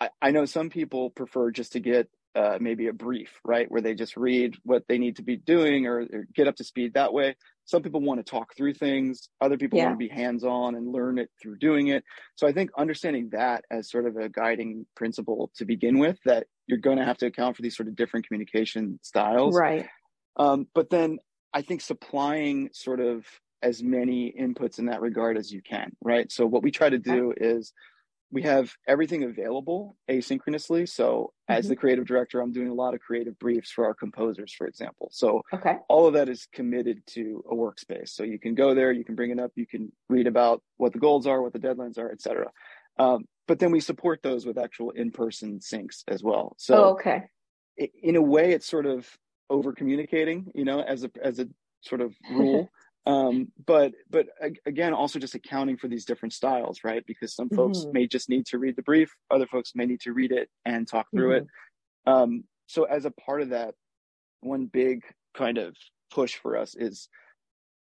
I, 0.00 0.08
I 0.22 0.30
know 0.30 0.44
some 0.44 0.70
people 0.70 1.10
prefer 1.10 1.50
just 1.50 1.72
to 1.72 1.80
get 1.80 2.08
uh, 2.34 2.58
maybe 2.60 2.86
a 2.86 2.92
brief, 2.92 3.40
right, 3.44 3.70
where 3.70 3.80
they 3.80 3.94
just 3.94 4.16
read 4.16 4.56
what 4.62 4.84
they 4.88 4.98
need 4.98 5.16
to 5.16 5.22
be 5.22 5.36
doing 5.36 5.86
or, 5.86 6.00
or, 6.00 6.26
get 6.32 6.46
up 6.46 6.56
to 6.56 6.64
speed 6.64 6.94
that 6.94 7.12
way. 7.12 7.34
Some 7.70 7.82
people 7.82 8.00
want 8.00 8.18
to 8.18 8.28
talk 8.28 8.56
through 8.56 8.74
things. 8.74 9.28
Other 9.40 9.56
people 9.56 9.78
yeah. 9.78 9.84
want 9.84 10.00
to 10.00 10.08
be 10.08 10.12
hands 10.12 10.42
on 10.42 10.74
and 10.74 10.90
learn 10.90 11.18
it 11.18 11.30
through 11.40 11.58
doing 11.58 11.86
it. 11.86 12.02
So 12.34 12.48
I 12.48 12.52
think 12.52 12.70
understanding 12.76 13.28
that 13.30 13.64
as 13.70 13.88
sort 13.88 14.06
of 14.06 14.16
a 14.16 14.28
guiding 14.28 14.86
principle 14.96 15.52
to 15.54 15.64
begin 15.64 16.00
with, 16.00 16.18
that 16.24 16.48
you're 16.66 16.80
going 16.80 16.98
to 16.98 17.04
have 17.04 17.18
to 17.18 17.26
account 17.26 17.54
for 17.54 17.62
these 17.62 17.76
sort 17.76 17.86
of 17.86 17.94
different 17.94 18.26
communication 18.26 18.98
styles. 19.02 19.56
Right. 19.56 19.86
Um, 20.36 20.66
but 20.74 20.90
then 20.90 21.18
I 21.54 21.62
think 21.62 21.80
supplying 21.80 22.70
sort 22.72 22.98
of 22.98 23.24
as 23.62 23.84
many 23.84 24.34
inputs 24.36 24.80
in 24.80 24.86
that 24.86 25.00
regard 25.00 25.38
as 25.38 25.52
you 25.52 25.62
can, 25.62 25.92
right? 26.02 26.30
So 26.32 26.46
what 26.46 26.64
we 26.64 26.72
try 26.72 26.90
to 26.90 26.98
do 26.98 27.32
is 27.36 27.72
we 28.32 28.42
have 28.42 28.72
everything 28.86 29.24
available 29.24 29.96
asynchronously. 30.08 30.88
So 30.88 31.32
mm-hmm. 31.50 31.58
as 31.58 31.68
the 31.68 31.76
creative 31.76 32.06
director, 32.06 32.40
I'm 32.40 32.52
doing 32.52 32.68
a 32.68 32.74
lot 32.74 32.94
of 32.94 33.00
creative 33.00 33.38
briefs 33.38 33.70
for 33.70 33.84
our 33.84 33.94
composers, 33.94 34.52
for 34.52 34.66
example. 34.66 35.08
So 35.12 35.42
okay. 35.52 35.76
all 35.88 36.06
of 36.06 36.14
that 36.14 36.28
is 36.28 36.46
committed 36.52 37.02
to 37.08 37.44
a 37.50 37.54
workspace. 37.54 38.10
So 38.10 38.22
you 38.22 38.38
can 38.38 38.54
go 38.54 38.74
there, 38.74 38.92
you 38.92 39.04
can 39.04 39.14
bring 39.14 39.30
it 39.30 39.40
up, 39.40 39.50
you 39.56 39.66
can 39.66 39.90
read 40.08 40.26
about 40.26 40.62
what 40.76 40.92
the 40.92 40.98
goals 40.98 41.26
are, 41.26 41.42
what 41.42 41.52
the 41.52 41.58
deadlines 41.58 41.98
are, 41.98 42.10
etc. 42.10 42.50
Um, 42.98 43.24
but 43.48 43.58
then 43.58 43.72
we 43.72 43.80
support 43.80 44.20
those 44.22 44.46
with 44.46 44.58
actual 44.58 44.90
in-person 44.90 45.58
syncs 45.58 46.04
as 46.06 46.22
well. 46.22 46.54
So 46.58 46.74
oh, 46.74 46.88
okay. 46.90 47.24
in 47.76 48.16
a 48.16 48.22
way, 48.22 48.52
it's 48.52 48.66
sort 48.66 48.86
of 48.86 49.08
over 49.48 49.72
communicating, 49.72 50.52
you 50.54 50.64
know, 50.64 50.80
as 50.80 51.02
a 51.02 51.10
as 51.20 51.40
a 51.40 51.48
sort 51.80 52.00
of 52.00 52.14
rule 52.30 52.68
um 53.06 53.48
but 53.66 53.92
but 54.10 54.26
again 54.66 54.92
also 54.92 55.18
just 55.18 55.34
accounting 55.34 55.76
for 55.76 55.88
these 55.88 56.04
different 56.04 56.32
styles 56.32 56.80
right 56.84 57.04
because 57.06 57.34
some 57.34 57.48
folks 57.48 57.78
mm-hmm. 57.78 57.92
may 57.92 58.06
just 58.06 58.28
need 58.28 58.44
to 58.44 58.58
read 58.58 58.76
the 58.76 58.82
brief 58.82 59.14
other 59.30 59.46
folks 59.46 59.72
may 59.74 59.86
need 59.86 60.00
to 60.00 60.12
read 60.12 60.32
it 60.32 60.48
and 60.66 60.86
talk 60.86 61.06
through 61.14 61.30
mm-hmm. 61.30 61.46
it 62.08 62.12
um 62.12 62.44
so 62.66 62.84
as 62.84 63.06
a 63.06 63.10
part 63.10 63.40
of 63.40 63.50
that 63.50 63.74
one 64.40 64.66
big 64.66 65.02
kind 65.34 65.56
of 65.56 65.74
push 66.12 66.34
for 66.34 66.56
us 66.56 66.74
is 66.74 67.08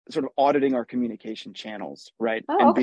sort 0.10 0.26
of 0.26 0.32
auditing 0.38 0.76
our 0.76 0.86
communication 0.86 1.54
channels 1.54 2.12
right 2.20 2.44
oh, 2.50 2.58
and 2.60 2.70
okay. 2.70 2.82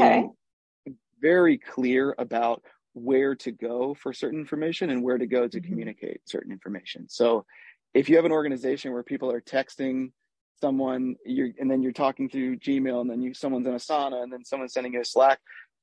being 0.84 0.96
very 1.20 1.58
clear 1.58 2.14
about 2.18 2.62
where 2.94 3.34
to 3.34 3.52
go 3.52 3.94
for 3.94 4.12
certain 4.12 4.40
information 4.40 4.90
and 4.90 5.02
where 5.02 5.18
to 5.18 5.26
go 5.26 5.46
to 5.46 5.58
mm-hmm. 5.58 5.68
communicate 5.68 6.20
certain 6.24 6.50
information 6.50 7.06
so 7.08 7.44
if 7.92 8.08
you 8.08 8.16
have 8.16 8.24
an 8.24 8.32
organization 8.32 8.90
where 8.90 9.02
people 9.02 9.30
are 9.30 9.40
texting 9.42 10.12
someone 10.62 11.16
you're 11.26 11.50
and 11.59 11.69
then 11.69 11.83
you're 11.83 11.92
talking 11.92 12.28
through 12.28 12.57
gmail 12.57 13.00
and 13.00 13.11
then 13.11 13.21
you 13.21 13.35
someone's 13.35 13.66
in 13.66 13.75
asana 13.75 14.23
and 14.23 14.33
then 14.33 14.45
someone's 14.45 14.73
sending 14.73 14.92
you 14.92 15.00
a 15.00 15.04
slack 15.04 15.40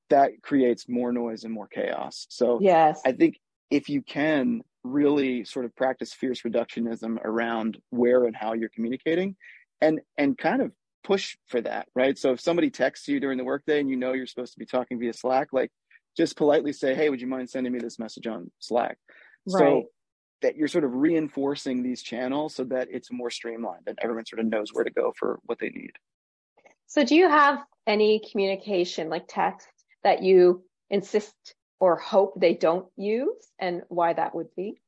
that 0.10 0.32
creates 0.42 0.88
more 0.88 1.12
noise 1.12 1.44
and 1.44 1.54
more 1.54 1.68
chaos. 1.68 2.26
So 2.30 2.60
yes. 2.62 3.02
I 3.06 3.12
think 3.12 3.36
if 3.70 3.90
you 3.90 4.02
can 4.02 4.62
really 4.84 5.44
sort 5.44 5.66
of 5.66 5.76
practice 5.76 6.14
fierce 6.14 6.42
reductionism 6.42 7.18
around 7.24 7.78
where 7.90 8.24
and 8.24 8.36
how 8.36 8.54
you're 8.54 8.70
communicating 8.70 9.36
and 9.82 10.00
and 10.18 10.38
kind 10.38 10.62
of 10.62 10.72
push 11.04 11.36
for 11.48 11.60
that 11.62 11.88
right? 11.94 12.18
So 12.18 12.32
if 12.32 12.40
somebody 12.40 12.70
texts 12.70 13.08
you 13.10 13.20
during 13.20 13.38
the 13.38 13.44
workday 13.44 13.82
and 13.82 13.90
you 13.90 13.98
know 13.98 14.14
you're 14.14 14.28
supposed 14.28 14.54
to 14.54 14.60
be 14.60 14.66
talking 14.66 14.98
via 14.98 15.14
slack 15.14 15.50
like 15.52 15.72
just 16.18 16.38
politely 16.38 16.72
say 16.72 16.96
hey 16.96 17.10
would 17.10 17.22
you 17.22 17.28
mind 17.28 17.50
sending 17.50 17.74
me 17.74 17.80
this 17.80 18.00
message 18.00 18.28
on 18.28 18.50
slack? 18.60 18.98
Right. 19.46 19.60
so 19.60 19.84
that 20.42 20.56
you're 20.56 20.68
sort 20.68 20.84
of 20.84 20.94
reinforcing 20.94 21.84
these 21.84 22.02
channels 22.02 22.56
so 22.56 22.64
that 22.64 22.88
it's 22.92 23.12
more 23.12 23.30
streamlined 23.30 23.84
and 23.88 23.98
everyone 24.02 24.26
sort 24.26 24.40
of 24.40 24.46
knows 24.46 24.74
where 24.74 24.84
to 24.84 24.92
go 24.92 25.14
for 25.18 25.40
what 25.46 25.60
they 25.60 25.70
need 25.70 25.92
so 26.90 27.04
do 27.04 27.16
you 27.16 27.30
have 27.30 27.60
any 27.86 28.20
communication 28.32 29.10
like 29.10 29.26
text 29.28 29.68
that 30.04 30.24
you 30.24 30.64
insist 30.90 31.36
or 31.80 31.96
hope 31.98 32.34
they 32.36 32.56
don't 32.56 32.88
use 32.98 33.52
and 33.60 33.84
why 33.90 34.14
that 34.14 34.34
would 34.34 34.48
be? 34.56 34.82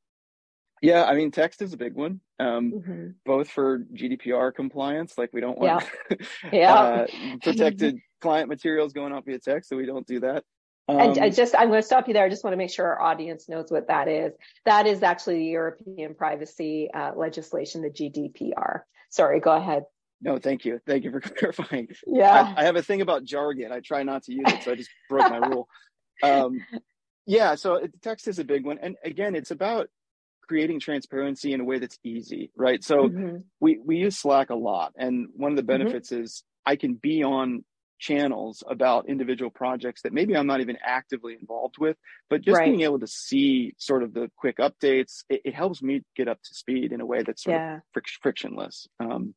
Yeah, 0.82 1.04
I 1.04 1.14
mean, 1.14 1.30
text 1.30 1.62
is 1.62 1.72
a 1.72 1.76
big 1.76 1.94
one, 1.94 2.20
um, 2.40 2.72
mm-hmm. 2.72 3.06
both 3.24 3.48
for 3.48 3.84
GDPR 3.94 4.52
compliance, 4.52 5.16
like 5.16 5.32
we 5.32 5.40
don't 5.40 5.56
want 5.56 5.84
yeah. 6.10 6.16
yeah. 6.52 6.74
uh, 6.74 7.06
protected 7.40 8.00
client 8.20 8.48
materials 8.48 8.92
going 8.92 9.12
out 9.12 9.24
via 9.24 9.38
text, 9.38 9.68
so 9.68 9.76
we 9.76 9.86
don't 9.86 10.06
do 10.08 10.18
that. 10.20 10.42
Um, 10.88 10.98
and 10.98 11.18
I 11.18 11.30
just, 11.30 11.54
I'm 11.56 11.68
going 11.68 11.80
to 11.80 11.86
stop 11.86 12.08
you 12.08 12.14
there. 12.14 12.24
I 12.24 12.28
just 12.28 12.42
want 12.42 12.52
to 12.52 12.58
make 12.58 12.70
sure 12.70 12.86
our 12.86 13.00
audience 13.00 13.48
knows 13.48 13.70
what 13.70 13.88
that 13.88 14.08
is. 14.08 14.32
That 14.66 14.86
is 14.86 15.02
actually 15.02 15.38
the 15.38 15.46
European 15.46 16.14
privacy 16.14 16.90
uh, 16.92 17.12
legislation, 17.14 17.82
the 17.82 17.90
GDPR. 17.90 18.80
Sorry, 19.10 19.40
go 19.40 19.52
ahead. 19.52 19.84
No, 20.20 20.38
thank 20.38 20.64
you. 20.64 20.80
Thank 20.86 21.04
you 21.04 21.10
for 21.10 21.20
clarifying. 21.20 21.88
Yeah. 22.06 22.54
I, 22.56 22.62
I, 22.62 22.64
have 22.64 22.76
a 22.76 22.82
thing 22.82 23.00
about 23.00 23.24
jargon. 23.24 23.72
I 23.72 23.80
try 23.80 24.02
not 24.02 24.24
to 24.24 24.32
use 24.32 24.44
it, 24.46 24.62
so 24.62 24.72
I 24.72 24.74
just 24.74 24.90
broke 25.08 25.30
my 25.30 25.38
rule 25.38 25.68
um, 26.22 26.60
yeah, 27.26 27.54
so 27.54 27.86
text 28.02 28.28
is 28.28 28.38
a 28.38 28.44
big 28.44 28.64
one, 28.64 28.78
and 28.78 28.96
again, 29.04 29.34
it's 29.34 29.50
about 29.50 29.88
creating 30.48 30.80
transparency 30.80 31.52
in 31.52 31.60
a 31.60 31.64
way 31.64 31.78
that's 31.78 31.98
easy, 32.02 32.50
right? 32.56 32.82
So 32.82 33.08
mm-hmm. 33.08 33.36
we 33.60 33.78
we 33.84 33.96
use 33.96 34.18
Slack 34.18 34.50
a 34.50 34.54
lot, 34.54 34.92
and 34.96 35.28
one 35.34 35.52
of 35.52 35.56
the 35.56 35.62
mm-hmm. 35.62 35.84
benefits 35.84 36.10
mm-hmm. 36.10 36.24
is 36.24 36.42
I 36.66 36.76
can 36.76 36.94
be 36.94 37.22
on 37.22 37.64
channels 38.02 38.64
about 38.68 39.08
individual 39.08 39.50
projects 39.50 40.02
that 40.02 40.12
maybe 40.12 40.36
I'm 40.36 40.48
not 40.48 40.60
even 40.60 40.76
actively 40.84 41.36
involved 41.40 41.76
with, 41.78 41.96
but 42.28 42.42
just 42.42 42.58
right. 42.58 42.66
being 42.66 42.80
able 42.80 42.98
to 42.98 43.06
see 43.06 43.74
sort 43.78 44.02
of 44.02 44.12
the 44.12 44.28
quick 44.36 44.58
updates, 44.58 45.22
it, 45.30 45.42
it, 45.44 45.54
helps 45.54 45.82
me 45.82 46.02
get 46.16 46.26
up 46.26 46.42
to 46.42 46.54
speed 46.54 46.92
in 46.92 47.00
a 47.00 47.06
way 47.06 47.22
that's 47.22 47.44
sort 47.44 47.54
yeah. 47.54 47.76
of 47.76 47.82
fric- 47.96 48.18
frictionless. 48.20 48.88
Um, 48.98 49.34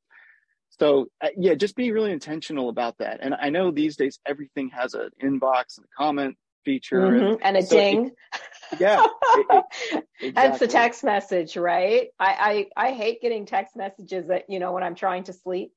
so 0.80 1.06
uh, 1.24 1.28
yeah, 1.38 1.54
just 1.54 1.76
be 1.76 1.92
really 1.92 2.12
intentional 2.12 2.70
about 2.70 2.98
that. 2.98 3.20
And 3.22 3.36
I 3.40 3.52
know 3.52 3.70
these 3.70 3.98
days 3.98 4.20
everything 4.26 4.70
has 4.70 4.96
an 4.96 5.10
inbox 5.24 5.78
and 5.78 5.86
a 5.86 5.96
comment 5.96 6.36
feature 6.64 7.02
mm-hmm. 7.02 7.26
and, 7.26 7.38
and, 7.44 7.58
a 7.58 7.62
so 7.62 7.76
ding. 7.78 8.06
It, 8.08 8.80
yeah, 8.80 9.06
it, 9.06 10.04
exactly. 10.20 10.32
that's 10.36 10.60
the 10.60 10.68
text 10.68 11.04
message, 11.04 11.56
right? 11.56 12.08
I, 12.20 12.68
I 12.76 12.88
I 12.88 12.92
hate 12.94 13.22
getting 13.22 13.46
text 13.46 13.76
messages 13.76 14.28
that 14.28 14.50
you 14.50 14.60
know 14.60 14.72
when 14.72 14.82
I'm 14.82 14.96
trying 14.96 15.26
to 15.26 15.34
sleep. 15.34 15.72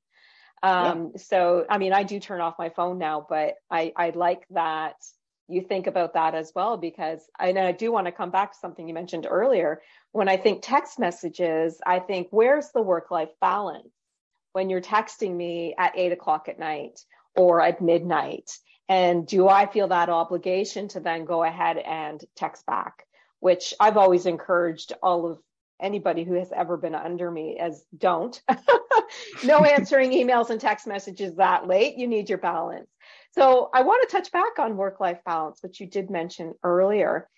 Um, 0.61 1.11
yeah. 1.13 1.21
So 1.21 1.65
I 1.69 1.77
mean, 1.77 1.93
I 1.93 2.03
do 2.03 2.19
turn 2.19 2.41
off 2.41 2.55
my 2.59 2.69
phone 2.69 2.97
now, 2.97 3.25
but 3.27 3.55
I 3.69 3.93
I 3.95 4.09
like 4.11 4.45
that 4.51 4.95
you 5.47 5.61
think 5.61 5.87
about 5.87 6.13
that 6.13 6.35
as 6.35 6.51
well 6.53 6.77
because 6.77 7.21
I, 7.39 7.49
I 7.49 7.71
do 7.71 7.91
want 7.91 8.05
to 8.05 8.11
come 8.11 8.29
back 8.29 8.51
to 8.53 8.59
something 8.59 8.87
you 8.87 8.93
mentioned 8.93 9.25
earlier. 9.27 9.81
When 10.11 10.29
I 10.29 10.37
think 10.37 10.61
text 10.61 10.99
messages, 10.99 11.81
I 11.85 11.99
think 11.99 12.27
where's 12.29 12.69
the 12.69 12.83
work 12.83 13.09
life 13.09 13.31
balance 13.41 13.89
when 14.53 14.69
you're 14.69 14.81
texting 14.81 15.35
me 15.35 15.73
at 15.77 15.97
eight 15.97 16.11
o'clock 16.11 16.49
at 16.49 16.59
night 16.59 16.99
or 17.35 17.61
at 17.61 17.81
midnight 17.81 18.51
and 18.89 19.25
do 19.27 19.47
I 19.47 19.67
feel 19.67 19.87
that 19.89 20.09
obligation 20.09 20.87
to 20.89 20.99
then 20.99 21.25
go 21.25 21.43
ahead 21.43 21.77
and 21.77 22.19
text 22.35 22.65
back, 22.65 23.05
which 23.39 23.75
I've 23.79 23.97
always 23.97 24.25
encouraged 24.25 24.93
all 25.03 25.31
of 25.31 25.39
anybody 25.79 26.23
who 26.23 26.33
has 26.33 26.51
ever 26.51 26.75
been 26.75 26.95
under 26.95 27.29
me 27.29 27.57
as 27.59 27.85
don't. 27.95 28.41
no 29.43 29.59
answering 29.59 30.11
emails 30.11 30.49
and 30.49 30.59
text 30.59 30.87
messages 30.87 31.35
that 31.35 31.67
late. 31.67 31.97
You 31.97 32.07
need 32.07 32.29
your 32.29 32.37
balance. 32.37 32.89
So 33.31 33.69
I 33.73 33.83
want 33.83 34.07
to 34.07 34.15
touch 34.15 34.31
back 34.31 34.59
on 34.59 34.77
work 34.77 34.99
life 34.99 35.19
balance, 35.25 35.61
which 35.61 35.79
you 35.79 35.87
did 35.87 36.09
mention 36.09 36.53
earlier. 36.63 37.29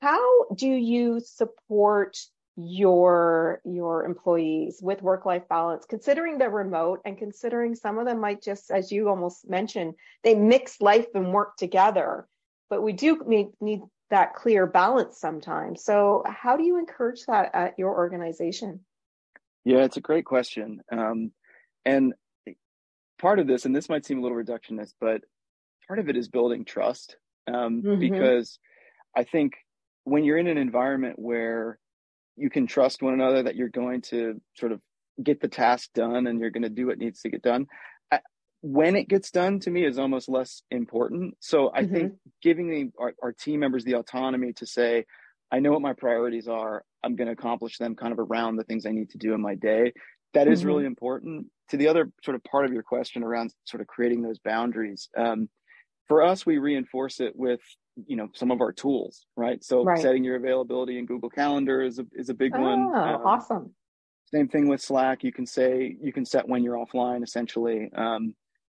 How 0.00 0.48
do 0.54 0.68
you 0.68 1.20
support 1.20 2.16
your 2.56 3.60
your 3.64 4.04
employees 4.04 4.80
with 4.82 5.02
work 5.02 5.24
life 5.24 5.48
balance 5.48 5.86
considering 5.86 6.36
they're 6.36 6.50
remote 6.50 7.00
and 7.04 7.16
considering 7.16 7.74
some 7.74 7.98
of 7.98 8.06
them 8.06 8.20
might 8.20 8.42
just 8.42 8.70
as 8.70 8.92
you 8.92 9.08
almost 9.08 9.48
mentioned 9.48 9.94
they 10.24 10.34
mix 10.34 10.80
life 10.80 11.06
and 11.14 11.32
work 11.32 11.56
together 11.56 12.26
but 12.68 12.82
we 12.82 12.92
do 12.92 13.22
need, 13.26 13.48
need 13.60 13.80
that 14.10 14.34
clear 14.34 14.66
balance 14.66 15.18
sometimes 15.18 15.82
so 15.82 16.22
how 16.26 16.56
do 16.56 16.64
you 16.64 16.78
encourage 16.78 17.24
that 17.26 17.50
at 17.54 17.78
your 17.78 17.94
organization 17.94 18.80
yeah 19.64 19.78
it's 19.78 19.96
a 19.96 20.02
great 20.02 20.24
question 20.24 20.80
um, 20.92 21.32
and 21.84 22.14
part 23.18 23.38
of 23.38 23.46
this 23.46 23.64
and 23.64 23.74
this 23.74 23.88
might 23.88 24.04
seem 24.04 24.18
a 24.18 24.22
little 24.22 24.36
reductionist 24.36 24.94
but 25.00 25.22
part 25.86 25.98
of 25.98 26.08
it 26.08 26.16
is 26.16 26.28
building 26.28 26.64
trust 26.64 27.16
um, 27.48 27.82
mm-hmm. 27.82 27.98
because 27.98 28.58
i 29.16 29.24
think 29.24 29.54
when 30.04 30.24
you're 30.24 30.38
in 30.38 30.46
an 30.46 30.58
environment 30.58 31.18
where 31.18 31.78
you 32.36 32.48
can 32.48 32.66
trust 32.66 33.02
one 33.02 33.14
another 33.14 33.42
that 33.42 33.54
you're 33.54 33.68
going 33.68 34.00
to 34.00 34.40
sort 34.54 34.72
of 34.72 34.80
get 35.22 35.40
the 35.40 35.48
task 35.48 35.90
done 35.94 36.26
and 36.26 36.40
you're 36.40 36.50
going 36.50 36.62
to 36.62 36.68
do 36.70 36.86
what 36.86 36.98
needs 36.98 37.20
to 37.20 37.28
get 37.28 37.42
done. 37.42 37.66
I, 38.10 38.20
when 38.62 38.96
it 38.96 39.08
gets 39.08 39.30
done 39.30 39.60
to 39.60 39.70
me 39.70 39.84
is 39.84 39.98
almost 39.98 40.28
less 40.28 40.62
important. 40.70 41.36
So 41.40 41.70
I 41.72 41.82
mm-hmm. 41.82 41.94
think 41.94 42.12
giving 42.42 42.70
the, 42.70 42.90
our, 42.98 43.12
our 43.22 43.32
team 43.32 43.60
members 43.60 43.84
the 43.84 43.94
autonomy 43.94 44.54
to 44.54 44.66
say, 44.66 45.04
I 45.52 45.60
know 45.60 45.72
what 45.72 45.82
my 45.82 45.92
priorities 45.92 46.48
are. 46.48 46.84
I'm 47.02 47.16
going 47.16 47.26
to 47.26 47.32
accomplish 47.32 47.78
them 47.78 47.94
kind 47.94 48.12
of 48.12 48.18
around 48.18 48.56
the 48.56 48.64
things 48.64 48.86
I 48.86 48.90
need 48.90 49.10
to 49.10 49.18
do 49.18 49.34
in 49.34 49.40
my 49.40 49.54
day. 49.54 49.92
That 50.34 50.48
is 50.48 50.60
mm-hmm. 50.60 50.68
really 50.68 50.84
important. 50.86 51.46
To 51.70 51.76
the 51.76 51.88
other 51.88 52.10
sort 52.24 52.34
of 52.34 52.44
part 52.44 52.64
of 52.64 52.72
your 52.72 52.82
question 52.82 53.22
around 53.22 53.52
sort 53.64 53.80
of 53.80 53.86
creating 53.86 54.22
those 54.22 54.38
boundaries, 54.38 55.08
um, 55.16 55.48
for 56.08 56.22
us, 56.22 56.44
we 56.44 56.58
reinforce 56.58 57.20
it 57.20 57.34
with 57.36 57.60
you 58.06 58.16
know 58.16 58.28
some 58.34 58.50
of 58.50 58.60
our 58.60 58.72
tools 58.72 59.26
right 59.36 59.62
so 59.62 59.84
right. 59.84 60.00
setting 60.00 60.24
your 60.24 60.36
availability 60.36 60.98
in 60.98 61.06
google 61.06 61.28
calendar 61.28 61.82
is 61.82 61.98
a, 61.98 62.06
is 62.12 62.28
a 62.28 62.34
big 62.34 62.52
oh, 62.54 62.60
one 62.60 62.80
um, 62.94 63.22
awesome 63.24 63.74
same 64.32 64.48
thing 64.48 64.68
with 64.68 64.80
slack 64.80 65.24
you 65.24 65.32
can 65.32 65.46
say 65.46 65.96
you 66.00 66.12
can 66.12 66.24
set 66.24 66.48
when 66.48 66.62
you're 66.62 66.76
offline 66.76 67.22
essentially 67.22 67.90
um, 67.96 68.34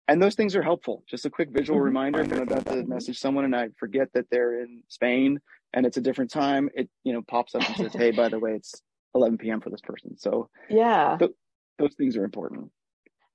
and 0.08 0.22
those 0.22 0.34
things 0.34 0.54
are 0.56 0.62
helpful 0.62 1.04
just 1.08 1.26
a 1.26 1.30
quick 1.30 1.50
visual 1.50 1.78
mm-hmm. 1.78 1.86
reminder 1.86 2.20
if 2.20 2.32
i'm 2.32 2.42
about 2.42 2.66
to 2.66 2.84
message 2.84 3.18
someone 3.18 3.44
and 3.44 3.54
i 3.54 3.68
forget 3.78 4.08
that 4.14 4.26
they're 4.30 4.60
in 4.62 4.82
spain 4.88 5.38
and 5.74 5.84
it's 5.84 5.98
a 5.98 6.00
different 6.00 6.30
time 6.30 6.70
it 6.74 6.88
you 7.04 7.12
know 7.12 7.20
pops 7.20 7.54
up 7.54 7.66
and 7.68 7.76
says 7.76 7.92
hey 7.92 8.10
by 8.10 8.28
the 8.30 8.38
way 8.38 8.52
it's 8.52 8.80
11 9.14 9.36
p.m 9.36 9.60
for 9.60 9.68
this 9.68 9.82
person 9.82 10.16
so 10.16 10.48
yeah 10.70 11.16
th- 11.18 11.32
those 11.78 11.94
things 11.94 12.16
are 12.16 12.24
important 12.24 12.70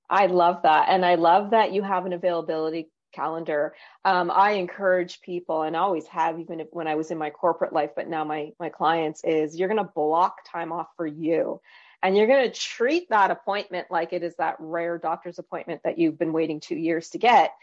I 0.10 0.26
love 0.26 0.64
that. 0.64 0.88
And 0.90 1.06
I 1.06 1.16
love 1.16 1.52
that 1.52 1.72
you 1.72 1.84
have 1.84 2.06
an 2.06 2.14
availability 2.14 2.90
calendar. 3.14 3.76
Um, 4.06 4.32
I 4.32 4.52
encourage 4.52 5.22
people, 5.22 5.64
and 5.64 5.76
always 5.76 6.08
have, 6.08 6.40
even 6.40 6.60
if, 6.60 6.68
when 6.72 6.88
I 6.88 6.96
was 6.96 7.12
in 7.12 7.18
my 7.18 7.30
corporate 7.30 7.74
life, 7.74 7.92
but 7.96 8.08
now 8.08 8.24
my 8.24 8.52
my 8.60 8.70
clients 8.70 9.24
is 9.24 9.58
you're 9.58 9.68
going 9.68 9.84
to 9.84 9.92
block 9.96 10.38
time 10.50 10.72
off 10.72 10.88
for 10.96 11.06
you, 11.06 11.62
and 12.02 12.18
you're 12.18 12.28
going 12.28 12.50
to 12.50 12.60
treat 12.60 13.10
that 13.10 13.32
appointment 13.32 13.88
like 13.90 14.14
it 14.14 14.24
is 14.24 14.36
that 14.38 14.56
rare 14.60 14.98
doctor's 14.98 15.40
appointment 15.40 15.82
that 15.84 15.98
you've 15.98 16.20
been 16.20 16.34
waiting 16.34 16.60
two 16.60 16.78
years 16.78 17.10
to 17.10 17.18
get. 17.18 17.54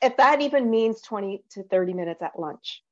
If 0.00 0.16
that 0.16 0.40
even 0.40 0.70
means 0.70 1.00
20 1.00 1.44
to 1.50 1.62
30 1.62 1.94
minutes 1.94 2.22
at 2.22 2.38
lunch, 2.38 2.82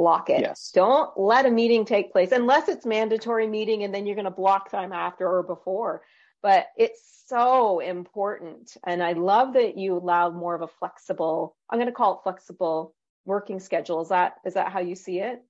block 0.00 0.30
it. 0.30 0.40
Yes. 0.40 0.70
Don't 0.72 1.10
let 1.18 1.44
a 1.44 1.50
meeting 1.50 1.84
take 1.84 2.10
place 2.10 2.32
unless 2.32 2.70
it's 2.70 2.86
mandatory 2.86 3.46
meeting, 3.46 3.84
and 3.84 3.94
then 3.94 4.06
you're 4.06 4.14
going 4.14 4.24
to 4.24 4.30
block 4.30 4.70
time 4.70 4.92
after 4.92 5.28
or 5.28 5.42
before. 5.42 6.00
But 6.42 6.68
it's 6.78 7.22
so 7.26 7.80
important. 7.80 8.78
And 8.86 9.02
I 9.02 9.12
love 9.12 9.52
that 9.52 9.76
you 9.76 9.98
allow 9.98 10.30
more 10.30 10.54
of 10.54 10.62
a 10.62 10.68
flexible, 10.68 11.54
I'm 11.68 11.78
going 11.78 11.86
to 11.86 11.92
call 11.92 12.14
it 12.14 12.20
flexible 12.22 12.94
working 13.26 13.60
schedule. 13.60 14.00
Is 14.00 14.08
that, 14.08 14.36
is 14.46 14.54
that 14.54 14.72
how 14.72 14.80
you 14.80 14.94
see 14.94 15.20
it? 15.20 15.42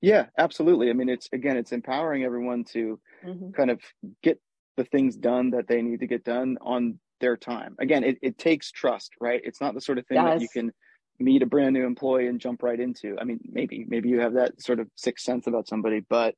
Yeah, 0.00 0.26
absolutely. 0.36 0.90
I 0.90 0.94
mean, 0.94 1.08
it's 1.08 1.28
again, 1.32 1.56
it's 1.56 1.70
empowering 1.70 2.24
everyone 2.24 2.64
to 2.72 2.98
mm-hmm. 3.24 3.52
kind 3.52 3.70
of 3.70 3.80
get 4.20 4.40
the 4.76 4.84
things 4.84 5.14
done 5.14 5.50
that 5.50 5.68
they 5.68 5.80
need 5.80 6.00
to 6.00 6.08
get 6.08 6.24
done 6.24 6.58
on 6.60 6.98
their 7.20 7.36
time. 7.36 7.76
Again, 7.78 8.02
it, 8.02 8.18
it 8.20 8.36
takes 8.36 8.72
trust, 8.72 9.12
right? 9.20 9.40
It's 9.44 9.60
not 9.60 9.74
the 9.74 9.80
sort 9.80 9.98
of 9.98 10.06
thing 10.08 10.16
yes. 10.16 10.26
that 10.26 10.40
you 10.40 10.48
can 10.48 10.72
meet 11.22 11.42
a 11.42 11.46
brand 11.46 11.74
new 11.74 11.86
employee 11.86 12.26
and 12.26 12.40
jump 12.40 12.62
right 12.62 12.78
into. 12.78 13.16
I 13.20 13.24
mean, 13.24 13.40
maybe, 13.50 13.84
maybe 13.88 14.08
you 14.08 14.20
have 14.20 14.34
that 14.34 14.60
sort 14.60 14.80
of 14.80 14.88
sixth 14.96 15.24
sense 15.24 15.46
about 15.46 15.68
somebody, 15.68 16.00
but 16.00 16.34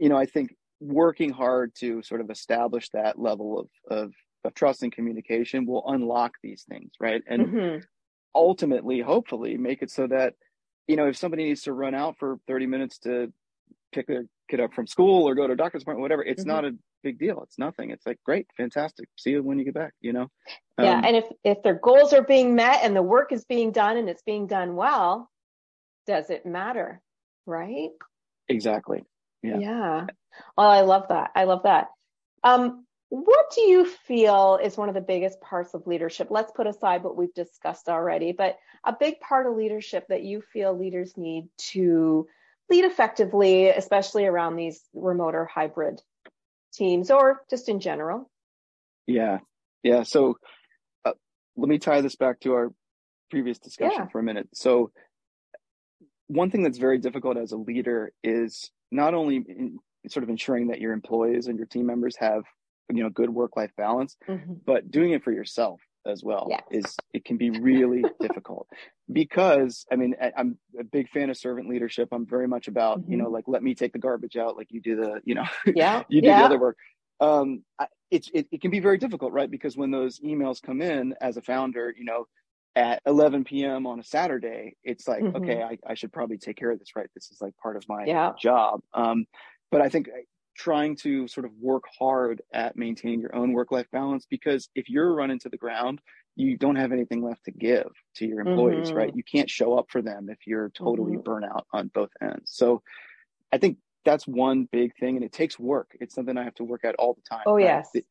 you 0.00 0.08
know, 0.08 0.16
I 0.16 0.26
think 0.26 0.54
working 0.80 1.30
hard 1.30 1.74
to 1.76 2.02
sort 2.02 2.20
of 2.20 2.30
establish 2.30 2.88
that 2.90 3.18
level 3.18 3.60
of, 3.60 3.96
of, 3.96 4.12
of 4.44 4.54
trust 4.54 4.82
and 4.82 4.92
communication 4.92 5.66
will 5.66 5.84
unlock 5.86 6.32
these 6.42 6.64
things, 6.68 6.92
right? 7.00 7.22
And 7.26 7.46
mm-hmm. 7.46 7.78
ultimately, 8.34 9.00
hopefully, 9.00 9.56
make 9.56 9.82
it 9.82 9.90
so 9.90 10.06
that, 10.06 10.34
you 10.86 10.96
know, 10.96 11.08
if 11.08 11.16
somebody 11.16 11.44
needs 11.44 11.62
to 11.62 11.72
run 11.72 11.94
out 11.94 12.16
for 12.18 12.38
30 12.46 12.66
minutes 12.66 12.98
to 13.00 13.32
pick 13.92 14.06
their 14.06 14.24
kid 14.50 14.60
up 14.60 14.74
from 14.74 14.86
school 14.86 15.28
or 15.28 15.34
go 15.34 15.46
to 15.46 15.54
a 15.54 15.56
doctor's 15.56 15.82
appointment, 15.82 16.02
whatever, 16.02 16.22
it's 16.22 16.42
mm-hmm. 16.42 16.50
not 16.50 16.64
a 16.64 16.72
big 17.02 17.18
deal. 17.18 17.42
It's 17.42 17.58
nothing. 17.58 17.90
It's 17.90 18.06
like, 18.06 18.18
great, 18.24 18.46
fantastic. 18.56 19.08
See 19.16 19.30
you 19.30 19.42
when 19.42 19.58
you 19.58 19.64
get 19.64 19.74
back, 19.74 19.92
you 20.00 20.12
know? 20.12 20.28
Um, 20.78 20.84
yeah. 20.84 21.00
And 21.04 21.16
if, 21.16 21.24
if 21.44 21.62
their 21.62 21.78
goals 21.82 22.12
are 22.12 22.22
being 22.22 22.54
met 22.54 22.80
and 22.82 22.94
the 22.94 23.02
work 23.02 23.32
is 23.32 23.44
being 23.44 23.72
done 23.72 23.96
and 23.96 24.08
it's 24.08 24.22
being 24.22 24.46
done 24.46 24.76
well, 24.76 25.30
does 26.06 26.30
it 26.30 26.46
matter? 26.46 27.00
Right? 27.46 27.90
Exactly. 28.48 29.04
Yeah. 29.42 29.58
yeah. 29.58 30.06
Well, 30.56 30.68
I 30.68 30.82
love 30.82 31.08
that. 31.08 31.30
I 31.34 31.44
love 31.44 31.62
that. 31.64 31.88
Um, 32.44 32.84
what 33.10 33.46
do 33.54 33.62
you 33.62 33.86
feel 33.86 34.58
is 34.62 34.76
one 34.76 34.88
of 34.88 34.94
the 34.94 35.00
biggest 35.00 35.40
parts 35.40 35.74
of 35.74 35.86
leadership? 35.86 36.28
Let's 36.30 36.52
put 36.52 36.66
aside 36.66 37.02
what 37.02 37.16
we've 37.16 37.32
discussed 37.34 37.88
already, 37.88 38.32
but 38.32 38.58
a 38.84 38.94
big 38.98 39.18
part 39.20 39.46
of 39.46 39.56
leadership 39.56 40.06
that 40.08 40.24
you 40.24 40.42
feel 40.52 40.78
leaders 40.78 41.16
need 41.16 41.48
to 41.70 42.26
lead 42.68 42.84
effectively, 42.84 43.68
especially 43.68 44.26
around 44.26 44.56
these 44.56 44.82
remote 44.92 45.34
or 45.34 45.46
hybrid 45.46 46.02
teams 46.78 47.10
or 47.10 47.42
just 47.50 47.68
in 47.68 47.80
general? 47.80 48.30
Yeah. 49.06 49.38
Yeah. 49.82 50.04
So 50.04 50.38
uh, 51.04 51.12
let 51.56 51.68
me 51.68 51.78
tie 51.78 52.00
this 52.00 52.16
back 52.16 52.40
to 52.40 52.52
our 52.52 52.72
previous 53.30 53.58
discussion 53.58 54.04
yeah. 54.04 54.08
for 54.08 54.20
a 54.20 54.22
minute. 54.22 54.48
So, 54.54 54.90
one 56.28 56.50
thing 56.50 56.62
that's 56.62 56.78
very 56.78 56.98
difficult 56.98 57.38
as 57.38 57.52
a 57.52 57.56
leader 57.56 58.12
is 58.22 58.70
not 58.90 59.14
only 59.14 59.36
in, 59.36 59.78
sort 60.08 60.24
of 60.24 60.30
ensuring 60.30 60.68
that 60.68 60.80
your 60.80 60.92
employees 60.92 61.46
and 61.46 61.58
your 61.58 61.66
team 61.66 61.86
members 61.86 62.16
have 62.16 62.44
you 62.90 63.02
know 63.02 63.10
good 63.10 63.30
work 63.30 63.56
life 63.56 63.70
balance 63.76 64.16
mm-hmm. 64.26 64.54
but 64.64 64.90
doing 64.90 65.10
it 65.10 65.22
for 65.22 65.32
yourself 65.32 65.80
as 66.08 66.24
well 66.24 66.46
yes. 66.50 66.62
is 66.70 66.96
it 67.12 67.24
can 67.24 67.36
be 67.36 67.50
really 67.50 68.04
difficult 68.20 68.68
because 69.12 69.86
i 69.92 69.96
mean 69.96 70.14
I, 70.20 70.32
am 70.36 70.58
a 70.78 70.84
big 70.84 71.08
fan 71.10 71.30
of 71.30 71.36
servant 71.36 71.68
leadership 71.68 72.08
i'm 72.12 72.26
very 72.26 72.48
much 72.48 72.68
about 72.68 73.00
mm-hmm. 73.00 73.12
you 73.12 73.18
know 73.18 73.28
like 73.28 73.44
let 73.46 73.62
me 73.62 73.74
take 73.74 73.92
the 73.92 73.98
garbage 73.98 74.36
out 74.36 74.56
like 74.56 74.68
you 74.70 74.80
do 74.80 74.96
the 74.96 75.20
you 75.24 75.34
know 75.34 75.46
yeah 75.66 76.02
you 76.08 76.20
do 76.20 76.28
yeah. 76.28 76.40
the 76.40 76.44
other 76.44 76.58
work 76.58 76.76
um 77.20 77.62
it's 78.10 78.30
it, 78.32 78.46
it 78.50 78.60
can 78.60 78.70
be 78.70 78.80
very 78.80 78.98
difficult 78.98 79.32
right 79.32 79.50
because 79.50 79.76
when 79.76 79.90
those 79.90 80.20
emails 80.20 80.62
come 80.62 80.80
in 80.80 81.14
as 81.20 81.36
a 81.36 81.42
founder 81.42 81.94
you 81.96 82.04
know 82.04 82.26
at 82.76 83.02
11 83.06 83.44
p.m 83.44 83.86
on 83.86 83.98
a 83.98 84.04
saturday 84.04 84.76
it's 84.84 85.08
like 85.08 85.22
mm-hmm. 85.22 85.36
okay 85.36 85.62
I, 85.62 85.78
I 85.86 85.94
should 85.94 86.12
probably 86.12 86.38
take 86.38 86.56
care 86.56 86.70
of 86.70 86.78
this 86.78 86.94
right 86.94 87.08
this 87.14 87.30
is 87.30 87.40
like 87.40 87.56
part 87.56 87.76
of 87.76 87.88
my 87.88 88.04
yeah. 88.04 88.32
job 88.40 88.80
um 88.94 89.26
but 89.70 89.80
i 89.80 89.88
think 89.88 90.08
trying 90.58 90.96
to 90.96 91.28
sort 91.28 91.46
of 91.46 91.52
work 91.60 91.84
hard 91.98 92.42
at 92.52 92.76
maintaining 92.76 93.20
your 93.20 93.34
own 93.34 93.52
work 93.52 93.70
life 93.70 93.86
balance 93.92 94.26
because 94.28 94.68
if 94.74 94.88
you're 94.90 95.14
running 95.14 95.38
to 95.38 95.48
the 95.48 95.56
ground 95.56 96.00
you 96.34 96.56
don't 96.56 96.76
have 96.76 96.92
anything 96.92 97.22
left 97.24 97.44
to 97.44 97.52
give 97.52 97.88
to 98.14 98.26
your 98.26 98.40
employees 98.40 98.88
mm-hmm. 98.88 98.96
right 98.96 99.16
you 99.16 99.22
can't 99.22 99.48
show 99.48 99.78
up 99.78 99.86
for 99.88 100.02
them 100.02 100.28
if 100.28 100.38
you're 100.46 100.70
totally 100.70 101.12
mm-hmm. 101.12 101.22
burnt 101.22 101.44
out 101.44 101.66
on 101.72 101.88
both 101.94 102.10
ends 102.20 102.50
so 102.52 102.82
i 103.52 103.58
think 103.58 103.78
that's 104.04 104.26
one 104.26 104.68
big 104.70 104.92
thing 104.98 105.16
and 105.16 105.24
it 105.24 105.32
takes 105.32 105.58
work 105.58 105.96
it's 106.00 106.14
something 106.14 106.36
i 106.36 106.42
have 106.42 106.54
to 106.54 106.64
work 106.64 106.84
at 106.84 106.96
all 106.96 107.14
the 107.14 107.22
time 107.28 107.44
oh 107.46 107.54
right? 107.54 107.64
yes 107.64 107.88
the, 107.94 108.04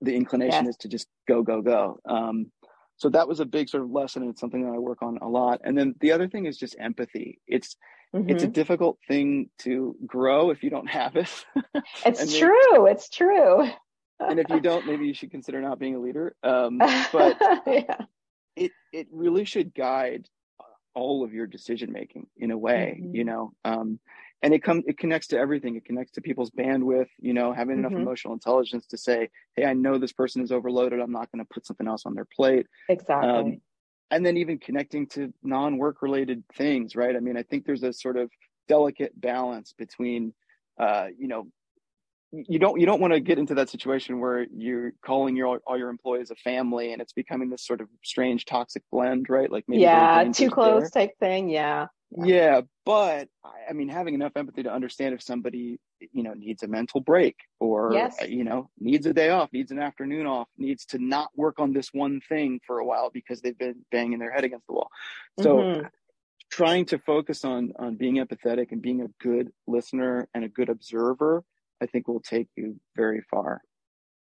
the 0.00 0.14
inclination 0.14 0.64
yes. 0.64 0.74
is 0.74 0.76
to 0.78 0.88
just 0.88 1.08
go 1.28 1.42
go 1.42 1.60
go 1.60 1.98
um, 2.06 2.50
so 2.96 3.08
that 3.10 3.28
was 3.28 3.40
a 3.40 3.46
big 3.46 3.68
sort 3.68 3.82
of 3.82 3.90
lesson 3.90 4.22
and 4.22 4.30
it's 4.30 4.40
something 4.40 4.64
that 4.64 4.74
i 4.74 4.78
work 4.78 5.02
on 5.02 5.18
a 5.20 5.28
lot 5.28 5.60
and 5.64 5.76
then 5.76 5.94
the 6.00 6.12
other 6.12 6.26
thing 6.26 6.46
is 6.46 6.56
just 6.56 6.74
empathy 6.78 7.38
it's 7.46 7.76
Mm-hmm. 8.14 8.30
It's 8.30 8.42
a 8.42 8.46
mm-hmm. 8.46 8.52
difficult 8.52 8.98
thing 9.06 9.50
to 9.58 9.96
grow 10.04 10.50
if 10.50 10.62
you 10.62 10.70
don't 10.70 10.88
have 10.88 11.16
it. 11.16 11.30
it's 12.04 12.36
true. 12.36 12.86
it's 12.86 13.08
true. 13.08 13.68
and 14.18 14.40
if 14.40 14.48
you 14.48 14.60
don't, 14.60 14.86
maybe 14.86 15.06
you 15.06 15.14
should 15.14 15.30
consider 15.30 15.60
not 15.60 15.78
being 15.78 15.94
a 15.94 16.00
leader. 16.00 16.34
Um, 16.42 16.78
but 17.12 17.36
yeah. 17.66 18.04
it 18.56 18.72
it 18.92 19.06
really 19.12 19.44
should 19.44 19.74
guide 19.74 20.26
all 20.94 21.22
of 21.22 21.32
your 21.32 21.46
decision 21.46 21.92
making 21.92 22.26
in 22.36 22.50
a 22.50 22.58
way, 22.58 22.98
mm-hmm. 23.00 23.14
you 23.14 23.24
know. 23.24 23.52
Um, 23.64 24.00
and 24.42 24.54
it 24.54 24.62
comes 24.62 24.84
it 24.88 24.98
connects 24.98 25.28
to 25.28 25.38
everything. 25.38 25.76
It 25.76 25.84
connects 25.84 26.12
to 26.12 26.20
people's 26.20 26.50
bandwidth, 26.50 27.10
you 27.20 27.32
know, 27.32 27.52
having 27.52 27.78
enough 27.78 27.92
mm-hmm. 27.92 28.02
emotional 28.02 28.34
intelligence 28.34 28.86
to 28.86 28.96
say, 28.96 29.28
"Hey, 29.54 29.66
I 29.66 29.74
know 29.74 29.98
this 29.98 30.12
person 30.12 30.42
is 30.42 30.50
overloaded. 30.50 30.98
I'm 30.98 31.12
not 31.12 31.30
going 31.30 31.44
to 31.44 31.48
put 31.48 31.66
something 31.66 31.86
else 31.86 32.06
on 32.06 32.14
their 32.14 32.26
plate." 32.34 32.66
Exactly. 32.88 33.30
Um, 33.30 33.60
and 34.10 34.24
then 34.24 34.36
even 34.36 34.58
connecting 34.58 35.06
to 35.06 35.32
non-work 35.42 36.02
related 36.02 36.42
things 36.56 36.96
right 36.96 37.16
i 37.16 37.20
mean 37.20 37.36
i 37.36 37.42
think 37.42 37.64
there's 37.64 37.82
a 37.82 37.92
sort 37.92 38.16
of 38.16 38.30
delicate 38.68 39.12
balance 39.20 39.74
between 39.76 40.32
uh, 40.78 41.08
you 41.18 41.28
know 41.28 41.46
you 42.32 42.60
don't 42.60 42.78
you 42.78 42.86
don't 42.86 43.00
want 43.00 43.12
to 43.12 43.18
get 43.18 43.38
into 43.38 43.54
that 43.54 43.68
situation 43.68 44.20
where 44.20 44.46
you're 44.56 44.92
calling 45.04 45.34
your 45.34 45.60
all 45.66 45.76
your 45.76 45.88
employees 45.88 46.30
a 46.30 46.36
family 46.36 46.92
and 46.92 47.02
it's 47.02 47.12
becoming 47.12 47.50
this 47.50 47.66
sort 47.66 47.80
of 47.80 47.88
strange 48.04 48.44
toxic 48.44 48.82
blend 48.92 49.28
right 49.28 49.50
like 49.50 49.64
maybe 49.66 49.82
yeah 49.82 50.24
too 50.32 50.48
close 50.48 50.90
there. 50.92 51.06
type 51.06 51.18
thing 51.18 51.48
yeah 51.48 51.86
yeah. 52.12 52.24
yeah 52.24 52.60
but 52.86 53.28
i 53.68 53.72
mean 53.72 53.88
having 53.88 54.14
enough 54.14 54.32
empathy 54.36 54.62
to 54.62 54.72
understand 54.72 55.12
if 55.12 55.20
somebody 55.20 55.80
you 56.12 56.22
know 56.22 56.32
needs 56.34 56.62
a 56.62 56.68
mental 56.68 57.00
break 57.00 57.36
or 57.58 57.90
yes. 57.92 58.16
Uh, 58.22 58.26
you 58.26 58.44
know 58.44 58.68
needs 58.78 59.06
a 59.06 59.12
day 59.12 59.30
off 59.30 59.52
needs 59.52 59.70
an 59.70 59.78
afternoon 59.78 60.26
off 60.26 60.48
needs 60.58 60.84
to 60.84 60.98
not 60.98 61.30
work 61.36 61.58
on 61.58 61.72
this 61.72 61.92
one 61.92 62.20
thing 62.28 62.60
for 62.66 62.78
a 62.78 62.84
while 62.84 63.10
because 63.10 63.40
they've 63.40 63.58
been 63.58 63.76
banging 63.90 64.18
their 64.18 64.30
head 64.30 64.44
against 64.44 64.66
the 64.66 64.72
wall 64.72 64.90
so 65.40 65.56
mm-hmm. 65.56 65.86
trying 66.50 66.84
to 66.84 66.98
focus 66.98 67.44
on 67.44 67.72
on 67.78 67.96
being 67.96 68.16
empathetic 68.16 68.72
and 68.72 68.82
being 68.82 69.02
a 69.02 69.08
good 69.22 69.52
listener 69.66 70.28
and 70.34 70.44
a 70.44 70.48
good 70.48 70.68
observer 70.68 71.44
i 71.80 71.86
think 71.86 72.08
will 72.08 72.20
take 72.20 72.48
you 72.56 72.78
very 72.96 73.22
far 73.30 73.60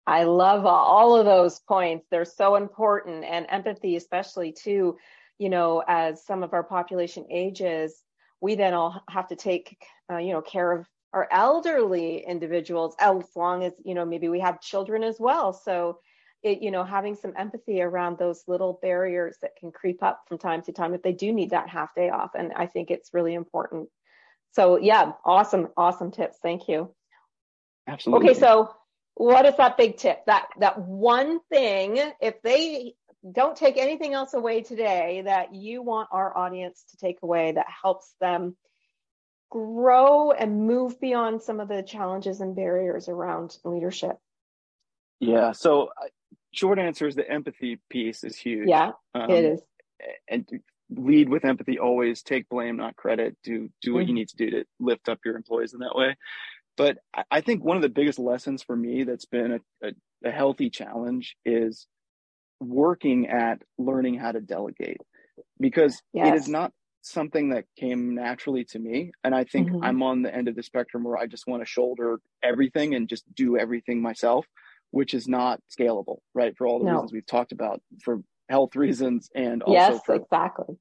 i 0.07 0.25
love 0.25 0.67
all 0.67 1.17
of 1.17 1.25
those 1.25 1.61
points 1.61 2.07
they're 2.11 2.25
so 2.25 2.57
important 2.57 3.25
and 3.25 3.47
empathy 3.49 3.97
especially 3.97 4.53
too 4.53 4.97
you 5.39 5.49
know 5.49 5.83
as 5.87 6.25
some 6.25 6.43
of 6.43 6.53
our 6.53 6.65
population 6.65 7.25
ages 7.31 8.03
we 8.41 8.55
then 8.55 8.75
all 8.75 9.03
have 9.09 9.29
to 9.29 9.37
take 9.37 9.79
uh, 10.13 10.19
you 10.19 10.33
know 10.33 10.43
care 10.43 10.71
of 10.71 10.87
our 11.15 11.29
elderly 11.31 12.25
individuals 12.27 12.97
as 12.99 13.25
long 13.37 13.63
as 13.63 13.73
you 13.85 13.95
know 13.95 14.05
maybe 14.05 14.29
we 14.29 14.41
have 14.41 14.61
children 14.61 15.03
as 15.05 15.17
well. 15.19 15.53
So 15.53 16.01
it 16.43 16.61
you 16.61 16.73
know 16.73 16.83
having 16.85 17.15
some 17.15 17.33
empathy 17.37 17.81
around 17.81 18.19
those 18.19 18.43
little 18.49 18.79
barriers 18.83 19.37
that 19.41 19.57
can 19.57 19.71
creep 19.71 20.03
up 20.03 20.25
from 20.29 20.39
time 20.39 20.61
to 20.63 20.73
time 20.73 20.93
if 20.93 21.03
they 21.03 21.13
do 21.13 21.33
need 21.33 21.51
that 21.51 21.69
half 21.69 21.95
day 21.95 22.11
off. 22.11 22.33
And 22.35 22.53
i 22.55 22.67
think 22.67 22.91
it's 22.91 23.15
really 23.15 23.35
important. 23.35 23.89
So 24.53 24.77
yeah 24.77 25.13
awesome 25.25 25.69
awesome 25.77 26.11
tips. 26.11 26.39
Thank 26.43 26.69
you. 26.69 26.93
Absolutely. 27.87 28.31
Okay 28.31 28.41
so 28.41 28.75
what 29.15 29.47
is 29.47 29.57
that 29.59 29.77
big 29.77 29.97
tip? 29.97 30.27
That 30.27 30.49
that 30.59 30.81
one 30.81 31.39
thing 31.49 32.01
if 32.21 32.43
they 32.43 32.95
don't 33.31 33.57
take 33.57 33.79
anything 33.79 34.13
else 34.13 34.35
away 34.35 34.63
today 34.63 35.23
that 35.25 35.55
you 35.55 35.81
want 35.81 36.09
our 36.11 36.37
audience 36.37 36.85
to 36.91 36.97
take 36.97 37.19
away 37.23 37.53
that 37.53 37.67
helps 37.83 38.13
them 38.21 38.57
grow 39.55 40.33
and 40.33 40.67
move 40.67 41.01
beyond 41.01 41.41
some 41.41 41.61
of 41.61 41.69
the 41.69 41.81
challenges 41.81 42.41
and 42.41 42.57
barriers 42.57 43.09
around 43.09 43.57
leadership? 43.65 44.17
Yeah. 45.21 45.53
So, 45.53 45.85
uh, 45.85 46.09
short 46.53 46.81
answer 46.81 47.07
is 47.07 47.15
the 47.15 47.31
empathy 47.31 47.79
piece 47.89 48.25
is 48.25 48.37
huge. 48.37 48.69
Yeah, 48.69 48.93
um, 49.15 49.31
it 49.31 49.45
is. 49.45 49.61
And 50.29 50.49
lead 50.91 51.29
with 51.29 51.45
empathy. 51.45 51.79
Always 51.79 52.23
take 52.23 52.49
blame, 52.49 52.77
not 52.77 52.97
credit. 52.97 53.37
Do 53.45 53.71
do 53.81 53.95
what 53.95 54.01
mm-hmm. 54.01 54.09
you 54.09 54.15
need 54.15 54.29
to 54.31 54.37
do 54.37 54.51
to 54.51 54.65
lift 54.81 55.09
up 55.09 55.21
your 55.25 55.37
employees 55.37 55.73
in 55.73 55.79
that 55.81 55.95
way. 55.95 56.17
But 56.77 56.99
I 57.31 57.41
think 57.41 57.63
one 57.63 57.77
of 57.77 57.83
the 57.85 57.89
biggest 57.89 58.19
lessons 58.19 58.65
for 58.65 58.75
me 58.75 59.05
that's 59.05 59.27
been 59.27 59.53
a, 59.53 59.87
a, 59.87 59.93
a 60.29 60.33
healthy 60.33 60.69
challenge 60.69 61.37
is 61.45 61.87
working 62.59 63.29
at 63.29 63.63
learning 63.79 64.19
how 64.19 64.33
to 64.33 64.41
delegate 64.41 65.01
because 65.61 66.03
yes. 66.13 66.27
it 66.27 66.35
is 66.35 66.49
not 66.49 66.73
something 67.05 67.51
that 67.51 67.65
came 67.79 68.15
naturally 68.15 68.65
to 68.65 68.79
me. 68.79 69.13
And 69.23 69.35
I 69.35 69.45
think 69.45 69.69
mm-hmm. 69.69 69.85
I'm 69.85 70.03
on 70.03 70.23
the 70.23 70.35
end 70.35 70.49
of 70.49 70.57
the 70.57 70.63
spectrum 70.63 71.05
where 71.05 71.19
I 71.19 71.27
just 71.27 71.47
want 71.47 71.63
to 71.63 71.67
shoulder 71.67 72.19
everything 72.43 72.95
and 72.95 73.09
just 73.09 73.25
do 73.35 73.59
everything 73.59 74.01
myself, 74.01 74.47
which 74.91 75.13
is 75.13 75.29
not 75.29 75.61
scalable, 75.71 76.19
right? 76.35 76.57
For 76.57 76.67
all 76.67 76.79
the 76.79 76.87
no. 76.87 76.93
reasons 76.93 77.13
we've 77.13 77.27
talked 77.27 77.53
about, 77.53 77.83
for 78.03 78.23
health 78.49 78.75
reasons 78.77 79.29
and 79.35 79.63
also 79.63 79.75
yes, 79.75 80.01
for, 80.07 80.15
exactly. 80.15 80.77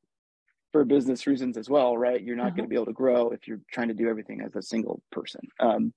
for 0.72 0.86
business 0.86 1.28
reasons 1.28 1.58
as 1.58 1.70
well, 1.70 1.98
right? 1.98 2.22
You're 2.22 2.38
not 2.38 2.48
mm-hmm. 2.48 2.58
going 2.58 2.66
to 2.66 2.70
be 2.70 2.76
able 2.76 2.86
to 2.86 2.94
grow 2.94 3.32
if 3.32 3.48
you're 3.48 3.62
trying 3.72 3.90
to 3.90 3.94
do 3.94 4.08
everything 4.08 4.42
as 4.42 4.56
a 4.56 4.62
single 4.62 5.02
person. 5.12 5.42
Um, 5.60 5.94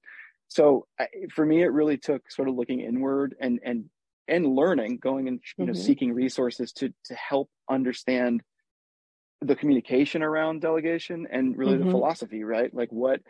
so 0.49 0.87
I, 0.99 1.07
for 1.35 1.47
me, 1.47 1.63
it 1.63 1.73
really 1.73 1.99
took 1.99 2.31
sort 2.31 2.49
of 2.49 2.57
looking 2.57 2.81
inward 2.81 3.37
and, 3.41 3.61
and, 3.65 3.85
and 4.27 4.57
learning, 4.57 4.99
going 4.99 5.29
and, 5.29 5.41
you 5.57 5.67
know, 5.67 5.73
mm-hmm. 5.73 5.81
seeking 5.81 6.13
resources 6.13 6.73
to, 6.73 6.93
to 7.05 7.15
help 7.15 7.49
understand 7.71 8.43
the 9.41 9.57
communication 9.57 10.23
around 10.23 10.61
delegation 10.61 11.27
and 11.31 11.57
really 11.57 11.75
mm-hmm. 11.75 11.87
the 11.87 11.91
philosophy, 11.91 12.45
right? 12.45 12.73
Like 12.75 12.91
what 12.91 13.21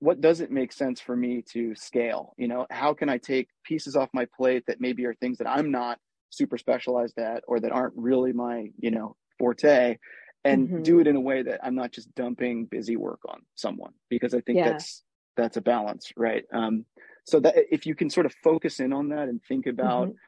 what 0.00 0.20
does 0.20 0.40
it 0.40 0.50
make 0.50 0.72
sense 0.72 1.00
for 1.00 1.16
me 1.16 1.42
to 1.52 1.74
scale? 1.74 2.34
You 2.36 2.48
know, 2.48 2.66
how 2.68 2.92
can 2.92 3.08
I 3.08 3.16
take 3.16 3.48
pieces 3.64 3.96
off 3.96 4.10
my 4.12 4.26
plate 4.36 4.64
that 4.66 4.80
maybe 4.80 5.06
are 5.06 5.14
things 5.14 5.38
that 5.38 5.48
I'm 5.48 5.70
not 5.70 5.98
super 6.30 6.58
specialized 6.58 7.18
at 7.18 7.42
or 7.46 7.60
that 7.60 7.72
aren't 7.72 7.94
really 7.96 8.32
my, 8.32 8.66
you 8.78 8.90
know, 8.90 9.16
forte 9.38 9.96
and 10.44 10.68
mm-hmm. 10.68 10.82
do 10.82 11.00
it 11.00 11.06
in 11.06 11.16
a 11.16 11.20
way 11.20 11.42
that 11.42 11.60
I'm 11.62 11.74
not 11.74 11.92
just 11.92 12.14
dumping 12.14 12.66
busy 12.66 12.96
work 12.96 13.20
on 13.26 13.40
someone 13.54 13.92
because 14.10 14.34
I 14.34 14.40
think 14.40 14.58
yeah. 14.58 14.72
that's 14.72 15.02
that's 15.36 15.56
a 15.56 15.62
balance, 15.62 16.12
right? 16.16 16.44
Um 16.52 16.84
so 17.26 17.40
that 17.40 17.54
if 17.70 17.86
you 17.86 17.94
can 17.94 18.10
sort 18.10 18.26
of 18.26 18.34
focus 18.44 18.80
in 18.80 18.92
on 18.92 19.08
that 19.08 19.28
and 19.28 19.42
think 19.42 19.66
about 19.66 20.08
mm-hmm 20.08 20.18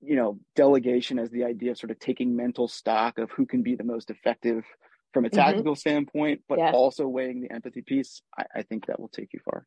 you 0.00 0.16
know 0.16 0.38
delegation 0.56 1.18
as 1.18 1.30
the 1.30 1.44
idea 1.44 1.72
of 1.72 1.78
sort 1.78 1.90
of 1.90 1.98
taking 1.98 2.36
mental 2.36 2.68
stock 2.68 3.18
of 3.18 3.30
who 3.30 3.46
can 3.46 3.62
be 3.62 3.74
the 3.74 3.84
most 3.84 4.10
effective 4.10 4.64
from 5.12 5.24
a 5.24 5.28
mm-hmm. 5.28 5.36
tactical 5.36 5.72
mm-hmm. 5.72 5.78
standpoint 5.78 6.42
but 6.48 6.58
yes. 6.58 6.74
also 6.74 7.06
weighing 7.06 7.40
the 7.40 7.52
empathy 7.52 7.82
piece 7.82 8.22
I, 8.36 8.44
I, 8.56 8.62
think 8.62 8.86
that 8.86 9.00
will 9.00 9.08
take 9.08 9.32
you 9.32 9.40
far 9.44 9.66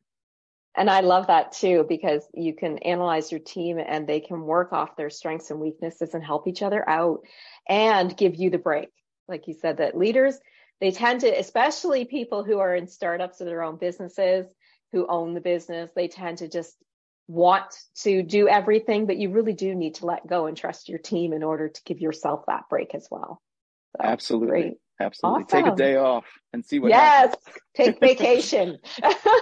and 0.76 0.90
i 0.90 1.00
love 1.00 1.28
that 1.28 1.52
too 1.52 1.84
because 1.88 2.26
you 2.34 2.54
can 2.54 2.78
analyze 2.78 3.30
your 3.30 3.40
team 3.40 3.78
and 3.78 4.06
they 4.06 4.20
can 4.20 4.42
work 4.42 4.72
off 4.72 4.96
their 4.96 5.10
strengths 5.10 5.50
and 5.50 5.60
weaknesses 5.60 6.14
and 6.14 6.24
help 6.24 6.48
each 6.48 6.62
other 6.62 6.88
out 6.88 7.20
and 7.68 8.16
give 8.16 8.34
you 8.34 8.50
the 8.50 8.58
break 8.58 8.90
like 9.28 9.46
you 9.46 9.54
said 9.54 9.76
that 9.76 9.96
leaders 9.96 10.38
they 10.80 10.90
tend 10.90 11.20
to, 11.20 11.28
especially 11.28 12.04
people 12.04 12.44
who 12.44 12.58
are 12.58 12.74
in 12.74 12.86
startups 12.86 13.40
of 13.40 13.46
their 13.46 13.62
own 13.62 13.76
businesses, 13.76 14.46
who 14.92 15.06
own 15.06 15.34
the 15.34 15.40
business, 15.40 15.90
they 15.94 16.08
tend 16.08 16.38
to 16.38 16.48
just 16.48 16.76
want 17.26 17.74
to 18.02 18.22
do 18.22 18.48
everything, 18.48 19.06
but 19.06 19.16
you 19.16 19.30
really 19.30 19.54
do 19.54 19.74
need 19.74 19.96
to 19.96 20.06
let 20.06 20.26
go 20.26 20.46
and 20.46 20.56
trust 20.56 20.88
your 20.88 20.98
team 20.98 21.32
in 21.32 21.42
order 21.42 21.68
to 21.68 21.82
give 21.84 22.00
yourself 22.00 22.44
that 22.46 22.64
break 22.68 22.94
as 22.94 23.08
well. 23.10 23.40
So, 23.96 24.04
Absolutely. 24.04 24.48
Great. 24.48 24.72
Absolutely. 25.00 25.44
Awesome. 25.44 25.64
Take 25.64 25.72
a 25.72 25.76
day 25.76 25.96
off 25.96 26.24
and 26.52 26.64
see 26.64 26.78
what 26.78 26.90
yes, 26.90 27.34
happens. 27.34 27.56
take 27.74 28.00
vacation. 28.00 28.78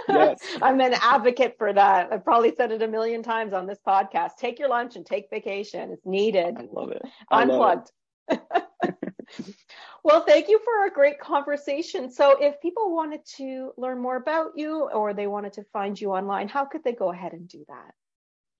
yes. 0.09 0.41
I'm 0.63 0.81
an 0.81 0.95
advocate 1.01 1.57
for 1.59 1.73
that. 1.73 2.11
I've 2.11 2.25
probably 2.25 2.55
said 2.57 2.73
it 2.73 2.83
a 2.83 2.89
million 2.89 3.23
times 3.23 3.53
on 3.53 3.67
this 3.67 3.79
podcast. 3.87 4.37
Take 4.39 4.59
your 4.59 4.69
lunch 4.69 4.97
and 4.97 5.05
take 5.05 5.29
vacation. 5.31 5.91
It's 5.93 6.07
needed. 6.07 6.57
I 6.57 6.65
love 6.73 6.91
it. 6.91 7.03
I 7.31 7.43
Unplugged. 7.43 7.91
Love 8.31 8.41
it. 8.53 8.63
well, 10.05 10.25
thank 10.25 10.49
you 10.49 10.61
for 10.65 10.87
a 10.87 10.91
great 10.91 11.19
conversation. 11.21 12.11
So 12.11 12.37
if 12.41 12.61
people 12.61 12.95
wanted 12.95 13.25
to 13.37 13.73
learn 13.77 14.01
more 14.01 14.17
about 14.17 14.53
you 14.57 14.89
or 14.91 15.15
they 15.15 15.27
wanted 15.27 15.55
to 15.55 15.65
find 15.73 16.01
you 16.01 16.13
online, 16.13 16.49
how 16.49 16.65
could 16.65 16.85
they 16.85 16.93
go 16.93 17.11
ahead 17.11 17.33
and 17.33 17.49
do 17.49 17.65
that? 17.69 17.95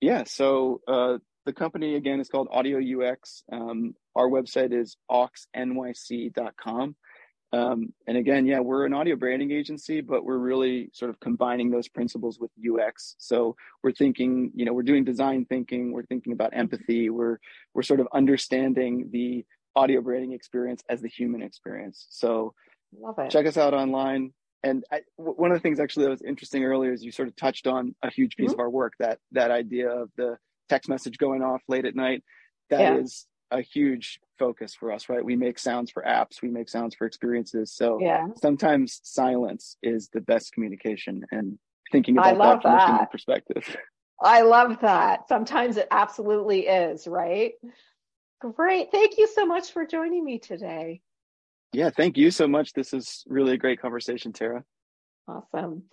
Yeah. 0.01 0.23
So 0.25 0.81
uh, 0.87 1.17
the 1.45 1.53
company 1.53 1.95
again 1.95 2.19
is 2.19 2.29
called 2.29 2.47
Audio 2.51 2.79
UX. 2.79 3.43
Um, 3.51 3.95
our 4.15 4.27
website 4.27 4.73
is 4.73 4.97
auxnyc.com. 5.09 6.95
Um, 7.53 7.93
and 8.07 8.17
again, 8.17 8.47
yeah, 8.47 8.59
we're 8.59 8.87
an 8.87 8.95
audio 8.95 9.15
branding 9.15 9.51
agency, 9.51 10.01
but 10.01 10.25
we're 10.25 10.39
really 10.39 10.89
sort 10.91 11.11
of 11.11 11.19
combining 11.19 11.69
those 11.69 11.87
principles 11.87 12.39
with 12.39 12.49
UX. 12.57 13.15
So 13.19 13.55
we're 13.83 13.91
thinking, 13.91 14.51
you 14.55 14.65
know, 14.65 14.73
we're 14.73 14.81
doing 14.81 15.03
design 15.03 15.45
thinking, 15.45 15.91
we're 15.91 16.07
thinking 16.07 16.33
about 16.33 16.49
empathy, 16.53 17.11
we're 17.11 17.37
we're 17.75 17.83
sort 17.83 17.99
of 17.99 18.07
understanding 18.11 19.09
the 19.11 19.45
audio 19.75 20.01
branding 20.01 20.33
experience 20.33 20.83
as 20.89 21.01
the 21.01 21.07
human 21.07 21.41
experience. 21.41 22.07
So 22.09 22.53
Love 22.99 23.19
it. 23.19 23.31
check 23.31 23.45
us 23.45 23.57
out 23.57 23.73
online. 23.73 24.33
And 24.63 24.85
I, 24.91 25.01
one 25.17 25.51
of 25.51 25.57
the 25.57 25.61
things 25.61 25.79
actually 25.79 26.05
that 26.05 26.11
was 26.11 26.21
interesting 26.21 26.63
earlier 26.63 26.93
is 26.93 27.03
you 27.03 27.11
sort 27.11 27.27
of 27.27 27.35
touched 27.35 27.67
on 27.67 27.95
a 28.01 28.09
huge 28.09 28.37
piece 28.37 28.51
mm-hmm. 28.51 28.53
of 28.53 28.59
our 28.59 28.69
work 28.69 28.93
that 28.99 29.19
that 29.31 29.51
idea 29.51 29.89
of 29.89 30.09
the 30.15 30.37
text 30.69 30.89
message 30.89 31.17
going 31.17 31.41
off 31.41 31.61
late 31.67 31.85
at 31.85 31.95
night. 31.95 32.23
That 32.69 32.79
yeah. 32.79 32.97
is 32.97 33.27
a 33.51 33.61
huge 33.61 34.19
focus 34.39 34.73
for 34.73 34.91
us, 34.91 35.09
right? 35.09 35.23
We 35.23 35.35
make 35.35 35.59
sounds 35.59 35.91
for 35.91 36.01
apps, 36.03 36.41
we 36.41 36.49
make 36.49 36.69
sounds 36.69 36.95
for 36.95 37.05
experiences. 37.05 37.73
So 37.73 37.99
yeah. 38.01 38.27
sometimes 38.41 38.99
silence 39.03 39.77
is 39.83 40.09
the 40.09 40.21
best 40.21 40.53
communication 40.53 41.23
and 41.31 41.59
thinking 41.91 42.17
about 42.17 42.37
that 42.37 42.61
from 42.61 42.71
that. 42.71 42.83
a 42.83 42.87
human 42.87 43.07
perspective. 43.11 43.77
I 44.21 44.41
love 44.41 44.79
that. 44.81 45.27
Sometimes 45.27 45.77
it 45.77 45.87
absolutely 45.91 46.67
is, 46.67 47.07
right? 47.07 47.53
Great. 48.51 48.91
Thank 48.91 49.17
you 49.17 49.27
so 49.27 49.45
much 49.45 49.71
for 49.71 49.85
joining 49.85 50.23
me 50.23 50.37
today. 50.37 51.01
Yeah, 51.71 51.89
thank 51.89 52.17
you 52.17 52.29
so 52.29 52.47
much. 52.47 52.73
This 52.73 52.93
is 52.93 53.23
really 53.25 53.53
a 53.53 53.57
great 53.57 53.81
conversation, 53.81 54.33
Tara. 54.33 54.63
Awesome. 55.27 55.83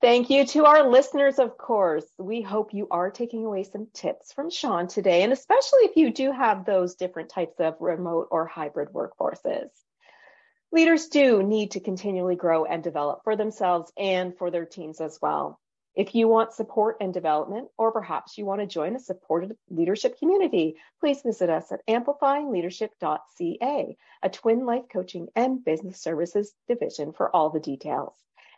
Thank 0.00 0.28
you 0.28 0.46
to 0.46 0.64
our 0.64 0.88
listeners, 0.88 1.38
of 1.38 1.56
course. 1.56 2.04
We 2.18 2.42
hope 2.42 2.74
you 2.74 2.88
are 2.90 3.10
taking 3.10 3.44
away 3.44 3.62
some 3.64 3.88
tips 3.92 4.32
from 4.32 4.50
Sean 4.50 4.88
today, 4.88 5.22
and 5.22 5.32
especially 5.32 5.80
if 5.82 5.96
you 5.96 6.10
do 6.10 6.32
have 6.32 6.64
those 6.64 6.96
different 6.96 7.28
types 7.28 7.60
of 7.60 7.76
remote 7.80 8.28
or 8.30 8.46
hybrid 8.46 8.88
workforces. 8.88 9.68
Leaders 10.72 11.08
do 11.08 11.42
need 11.42 11.72
to 11.72 11.80
continually 11.80 12.34
grow 12.34 12.64
and 12.64 12.82
develop 12.82 13.22
for 13.24 13.36
themselves 13.36 13.92
and 13.96 14.36
for 14.36 14.50
their 14.50 14.66
teams 14.66 15.00
as 15.00 15.18
well. 15.22 15.60
If 15.94 16.14
you 16.14 16.26
want 16.26 16.52
support 16.52 16.96
and 17.00 17.14
development, 17.14 17.68
or 17.78 17.92
perhaps 17.92 18.36
you 18.36 18.44
want 18.44 18.60
to 18.60 18.66
join 18.66 18.96
a 18.96 19.00
supported 19.00 19.56
leadership 19.70 20.18
community, 20.18 20.74
please 20.98 21.22
visit 21.22 21.48
us 21.48 21.70
at 21.70 21.86
amplifyingleadership.ca, 21.86 23.96
a 24.22 24.28
twin 24.28 24.66
life 24.66 24.84
coaching 24.92 25.28
and 25.36 25.64
business 25.64 26.00
services 26.00 26.52
division 26.66 27.12
for 27.12 27.34
all 27.34 27.50
the 27.50 27.60
details. 27.60 28.14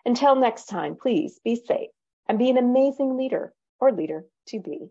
Until 0.06 0.34
next 0.34 0.64
time, 0.64 0.96
please 0.96 1.38
be 1.44 1.56
safe 1.56 1.90
and 2.26 2.38
be 2.38 2.48
an 2.48 2.56
amazing 2.56 3.18
leader 3.18 3.52
or 3.80 3.92
leader 3.92 4.24
to 4.46 4.58
be. 4.58 4.88